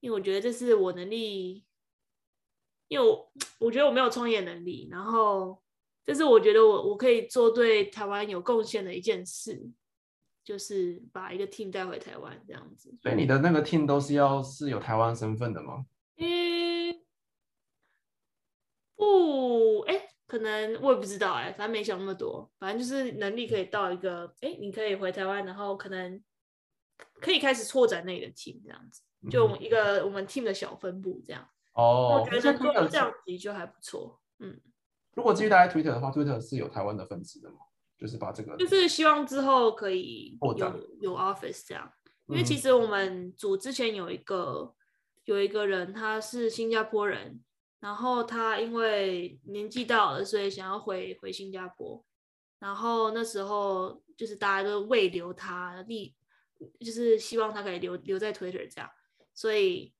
[0.00, 1.64] 因为我觉得这是我能力。
[2.90, 5.62] 因为我我觉得我没有创业能力，然后
[6.06, 9.70] 这是我觉得我我可以做对台湾有贡献的一件事，
[10.42, 12.96] 就是把一个 team 带回台湾这样子。
[13.02, 15.84] 所以你的那个 team 都是要是有台湾身份的吗？
[16.16, 16.98] 嗯，
[18.96, 26.22] 不，哎，可能我也不知道，哎，反正没想那么多，反正就是能力可以到一个，哎，你可以回台湾，然后可能
[27.20, 31.48] 可以开始拓展那个 team 这样子，就一个我们 team 的小分部这样。
[31.72, 34.20] 哦，我觉得做这样子就还不错。
[34.38, 34.60] 嗯，
[35.14, 37.56] 如果继续待在 Twitter 的话，Twitter 是有台湾的分支的吗？
[37.98, 41.90] 就是把这个，就是希望之后可以有有 office 这样。
[42.26, 44.74] 因为其实我们组之前有一个
[45.24, 47.40] 有一个人，他是新加坡人，
[47.80, 52.04] 然后他因为年纪到了，所以想要回回新加坡。
[52.58, 56.14] 然后那时候就是大家都未留他，立
[56.80, 58.90] 就是希望他可以留留在 Twitter 这样，
[59.34, 59.94] 所以。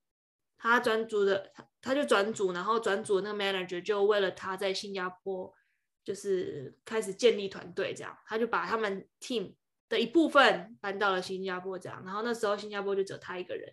[0.61, 5.55] 他转组的，他他就转组，然后转组那个 manager 就为了他在新加坡，
[6.03, 9.55] 就是开始建立团队，这样，他就把他们 team
[9.89, 13.73] 的一部分搬到了新加坡，这样，然后那时候新加坡就只有他一个人，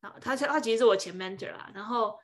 [0.00, 2.18] 然后他他其实是我前 mentor 啦，然后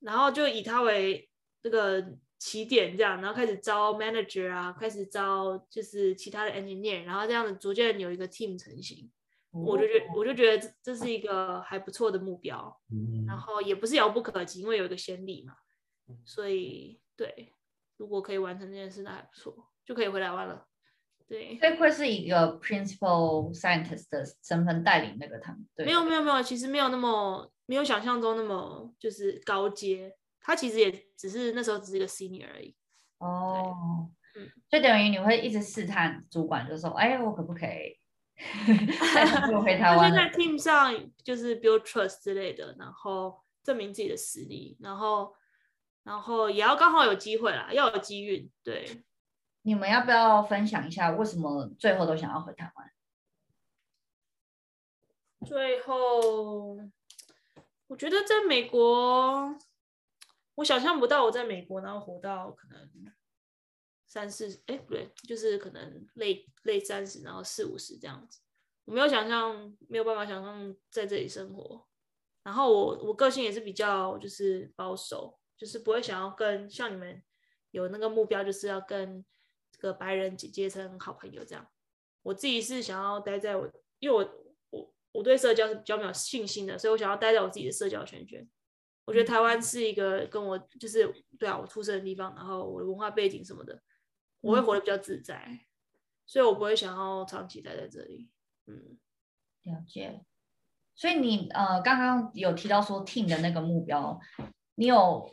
[0.00, 1.28] 然后就以他为
[1.62, 2.04] 这个
[2.38, 9.10] 起点，这样，然后开始招 manager 啊，开始招就是其他的 engineer，然后这样子逐渐有一个 team 成型。
[9.50, 15.54] 我就觉，我就觉得这是一个还不错的目标，嗯、然后也不是遥不可及，因为有一个先例嘛，
[16.24, 17.54] 所以对，
[17.96, 20.66] 如果可以完成这件事，那还不错，就可以回台湾了。
[21.26, 25.86] 对，这会是一个 principal scientist 的身份带领那个团队？
[25.86, 32.74] 没有没有没有，其实没有那么没有想象中那么就是高阶，他其实也只是那时候只是一个 senior 而已。
[33.18, 37.98] 哦，嗯，就等于你会一直试探主管，就说，哎，我可不可以？
[39.52, 45.34] 我回台湾，就在 team 上就是 build trust 之类的，然后证明自己的实力，然后
[46.04, 48.50] 然后也要刚好有机会啦，要有机运。
[48.64, 49.04] 对，
[49.60, 52.90] 你们要不要分享一下为什么最后都想要回台湾？
[55.46, 56.76] 最后，
[57.88, 59.54] 我觉得在美国，
[60.54, 62.88] 我想象不到我在美国然后活到可能。
[64.10, 68.40] 三四哎、不对，就是可能累累三十，然后四五十这样子。
[68.86, 71.86] 我没有想象，没有办法想象在这里生活。
[72.42, 77.22] 然后我我个性也是比较就是保守，就是不会想要跟像你们
[77.70, 79.22] 有那个目标，就是要跟
[79.70, 81.68] 这个白人结结成好朋友这样。
[82.22, 84.24] 我自己是想要待在我，因为我
[85.18, 88.48] 我对社交是比较没有信心的，所以我想要待在我自己的社交圈圈。
[89.04, 93.82] 我觉得台湾是一个跟我就是对啊，我出生的地方，然后我的文化背景什么的，
[94.40, 95.60] 我会活得比较自在，嗯、
[96.24, 98.30] 所以我不会想要长期待在这里。
[98.66, 98.96] 嗯，
[99.64, 100.24] 了解。
[100.94, 104.20] 所以你呃刚刚有提到说 team 的那个目标，
[104.76, 105.28] 你有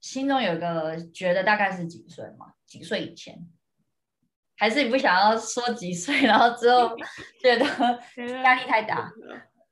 [0.00, 2.52] 心中有一个觉得大概是几岁吗？
[2.66, 3.48] 几岁以前？
[4.60, 6.94] 还是你不想要说几岁，然后之后
[7.40, 7.64] 觉得
[8.42, 9.10] 压力太大？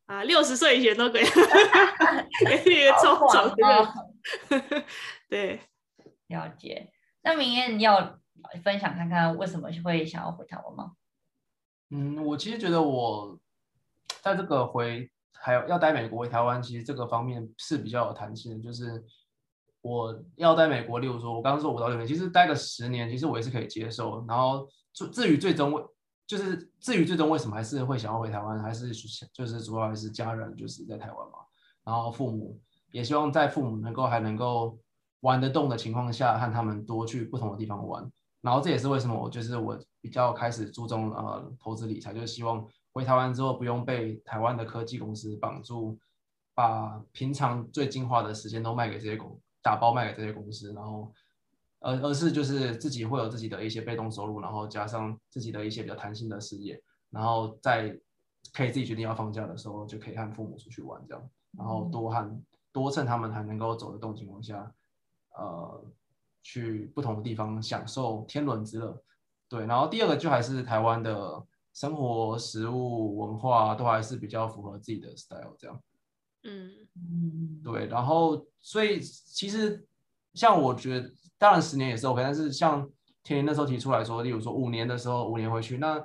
[0.07, 1.24] 啊，六十岁以前都可以，
[2.47, 4.84] 给你一个抽奖的。
[5.28, 5.61] 对，
[6.28, 6.91] 了解。
[7.20, 8.18] 那明谚你要
[8.64, 10.93] 分享看看为什么会想要回台湾吗？
[11.91, 13.39] 嗯，我其实觉得我
[14.22, 18.64] 在这个回还有要待美国回台湾，其实这个方面是比较有弹性的。
[18.64, 19.05] 就是
[19.81, 24.24] 我要待美国，例如说我刚刚说五到六年，其实待个十年，其实我也是可以接受。
[24.26, 25.83] 然后至至于最终为
[26.26, 28.91] 就是至于最终为什么还是会想要回台湾，还是
[29.33, 31.39] 就是主要还是家人就是在台湾嘛，
[31.85, 32.61] 然后父母
[32.91, 34.79] 也希望在父母能够还能够
[35.20, 38.11] 玩得动的情况下，和他们多去不同的地方玩，
[38.43, 45.99] 然后这也是为什么我就是我比较开始注重呃投资理财，就是希望回台湾之后不用被台湾的科技公司绑住，
[46.55, 51.12] 把平常最精华的时间都卖给这些公打包卖给这些公司，然后。
[51.80, 57.96] 而而是就是自己会有自己的一些被动收入，然后加上自己的一些比较弹性的事业，然后在
[58.52, 62.42] 可以自己决定要放假的时候，就可以和父母出去玩这样，然后多和
[62.72, 64.74] 多趁他们还能够走得动情况下，
[65.36, 65.84] 呃，
[66.42, 69.00] 去不同的地方享受天伦之乐。
[69.48, 71.40] 对，然后第二个就还是台湾的
[71.72, 75.80] 生活、食物、文化都还是比较符合自己的 style 这样。
[76.49, 79.86] 嗯嗯，对，然后所以其实
[80.34, 81.11] 像我觉得。
[81.40, 82.80] 当然十年也是 OK，但是像
[83.22, 86.05] 天天那时候提出来说，例如说五年的时候，五年回去，那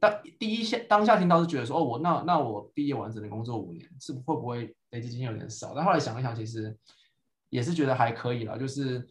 [0.00, 5.74] 当第一下当下听到是觉得说，哦，我那那我毕业完只能工作五年，是会不会累积经验有点少？
[5.74, 6.74] 但后来想一想，其实
[7.50, 9.06] 也是觉得还可以了，就是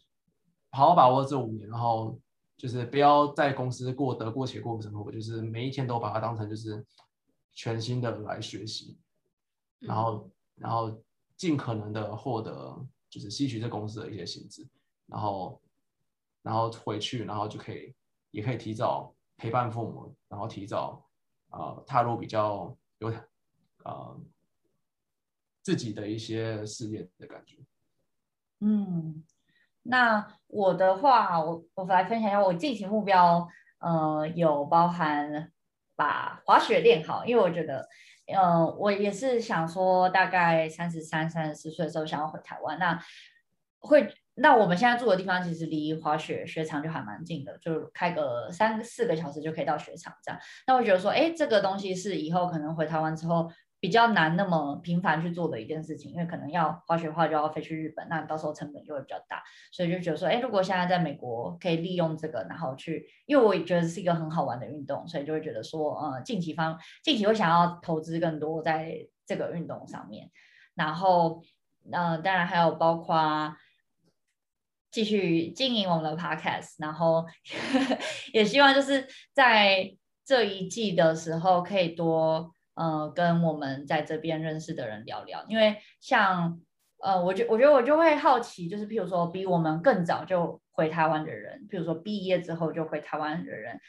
[0.72, 2.20] 好好把握这五年，然后
[2.58, 6.84] 就是不要在公司过得过且过的生活，就是每一天都把它当成就是
[7.54, 8.98] 全新的来学习，
[9.78, 11.02] 然后然后
[11.36, 14.68] 尽可能的获得就是吸取这公司的一些薪资。
[15.08, 15.62] 然后，
[16.42, 17.94] 然后回去，然后就可以，
[18.32, 21.06] 也可以提早陪伴父母，然后提早、
[21.50, 23.14] 呃、踏入比较有、
[23.84, 24.22] 呃、
[25.62, 27.58] 自己的一些事业的感觉。
[28.62, 29.22] 嗯，
[29.84, 33.50] 那我的话，我我来分享一下我近期目标，
[33.80, 35.52] 呃，有包含
[35.98, 37.90] 把滑雪练好，因为我觉得，
[38.32, 43.00] 嗯，我也是想说，大概三十三、三十四岁的时候想要回台湾，那
[43.80, 44.14] 会。
[44.36, 50.40] 那我们现在住的地方其实离滑雪雪场就还蛮近的，就开个三四个小时就可以到雪场这样。
[50.66, 53.52] 那我觉得说，哎，这个东西是以后可能回台湾之后
[53.82, 59.44] 比较难那么频繁去做的一件事情，因为可能要滑雪的话就要飞去日本，那到时候成本就会比较大。
[59.74, 70.30] 所以就觉得说，哎，如果现在在美国可以利用这个，然后去，因为我也觉得是一个很好玩的运动，所以就会觉得说，呃，近期方近期会想要投资更多在这个运动上面。
[70.76, 71.42] 然后，
[71.92, 73.58] 呃，当然还有包括。
[74.94, 77.26] 继续经营我们的 podcast，然后
[78.34, 79.90] 也希望就是在
[80.26, 86.60] 这一季的时候可以多呃跟我们在这边认识的人聊聊，因为像
[87.00, 93.80] 呃我觉我觉得我就会好奇，就是譬如说比我们更早就回台湾的人，譬如说毕业之后就回台湾的人，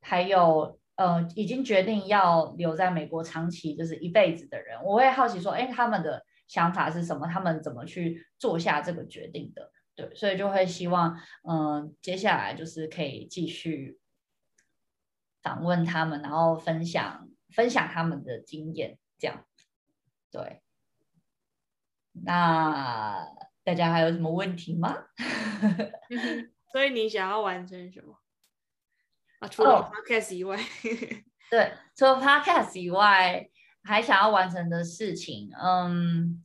[0.00, 7.26] 还有呃已经决定要留在美国长期就是一辈子的人，我会好奇说，哎，他们的想法是什么？
[7.26, 9.70] 他们怎么去做下这个决定的？
[9.94, 13.98] 对，所以就会希望，嗯、接下来就是可以继续
[15.42, 17.28] 访问他们，然后分享
[17.58, 19.44] 分享他们的经验，这样。
[20.30, 20.62] 对，
[22.12, 23.26] 那
[23.64, 25.06] 大家还有什么问题吗？
[26.70, 28.16] 所以你想要完成什么？
[29.40, 30.60] 啊，除了 podcast 以外，哦、
[31.50, 33.50] 对，除了 podcast 以外，
[33.82, 36.44] 还想要完成的事情，嗯。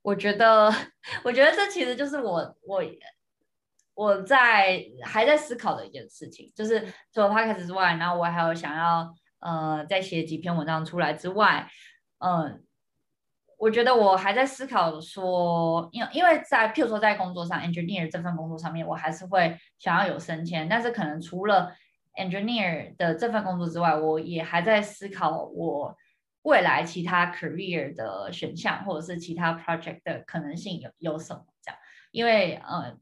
[0.00, 0.72] 我觉得，
[1.22, 2.82] 我觉得这其实就是我我
[3.98, 11.68] 我在还在思考的一件事情，就是除了 podcast 之外，然后我还有想要呃再写几篇文章出来之外，
[12.18, 12.58] 嗯、呃，
[13.56, 21.74] 我觉得我还在思考说，因为因为在譬如说在工作上，engineer 这份工作上面，我还是会想要有升迁，但是可能除了
[22.14, 25.96] engineer 的这份工作之外，我也还在思考我。
[26.42, 31.44] 未来其他 career 的选项，或者是其他 project 的可能性有有什么？
[31.60, 31.78] 这样，
[32.10, 32.96] 因为呃，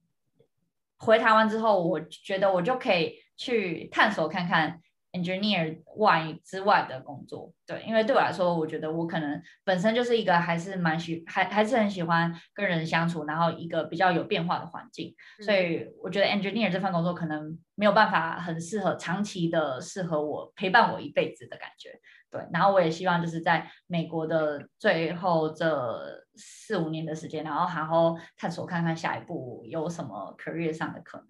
[0.99, 4.81] 回台湾之后，我觉得我就可以去探索看看
[5.13, 7.53] engineer 外之外的工作。
[7.67, 21.99] 对，因为对我来说，我觉得我可能本身就是一个还是蛮喜还还是很喜欢跟人相处，然后一个比较有变化的环境，嗯、所以我觉得 engineer 这份工作可能没有办法很适合长期的适合我陪伴我一辈子的感觉。
[22.37, 31.29] 对，然后我也希望就是在美国的最后这四五年的时间，然后好好探索看看下一步有什么 career 上的可能。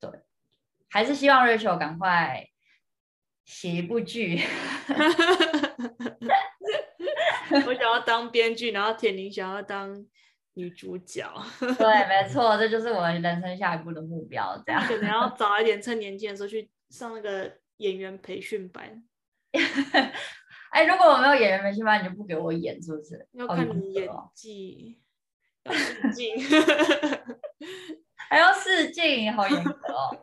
[0.00, 0.20] 对，
[0.88, 2.48] 还是希望 Rachel 赶快
[3.44, 4.40] 写一部剧。
[7.66, 10.06] 我想要当编剧，然后田宁想要当
[10.54, 11.30] 女主角。
[11.60, 14.62] 对，没错，这就是我人生下一步的目标。
[14.64, 19.04] 这样，可能要早一点，趁年轻的时候去上那个演员培训班。
[20.70, 23.26] 哎，如果我没有演员培训班，你就不给我演，是不是？
[23.32, 24.98] 要看你演技，
[25.64, 26.34] 要试镜，
[28.28, 30.18] 还要试镜，好严格哦。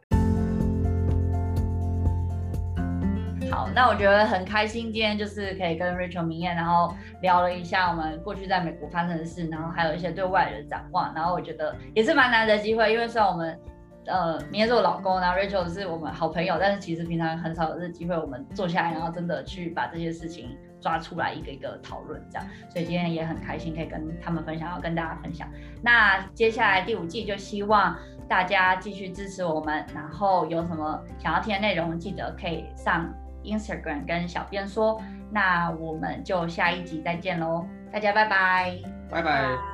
[3.52, 13.60] 好，那我觉得很开心，今天就是可以跟 Rachel 明艳，然后聊了一下我们过去在美国发生的事，然后还有一些对外的展望，然后我觉得也是蛮难得的机会，因为虽然我们。
[14.06, 22.48] 呃，明艳是我老公，然后 Rachel 是我们好朋友，但是其实平常很少有这机会，我们坐下来，然后真的去把这些事情抓出来，一个一个讨论这样。
[22.70, 25.48] 所以今天也很开心可以跟他们分享，要跟大家分享。
[25.82, 27.98] 那接下来第五季就希望
[28.28, 33.14] 大家继续支持我们，然后有什么想要听的内容，记得可以上
[33.44, 35.02] Instagram 跟小编说。
[35.32, 38.78] 那我们就下一集再见喽，大家拜拜，
[39.10, 39.73] 拜拜。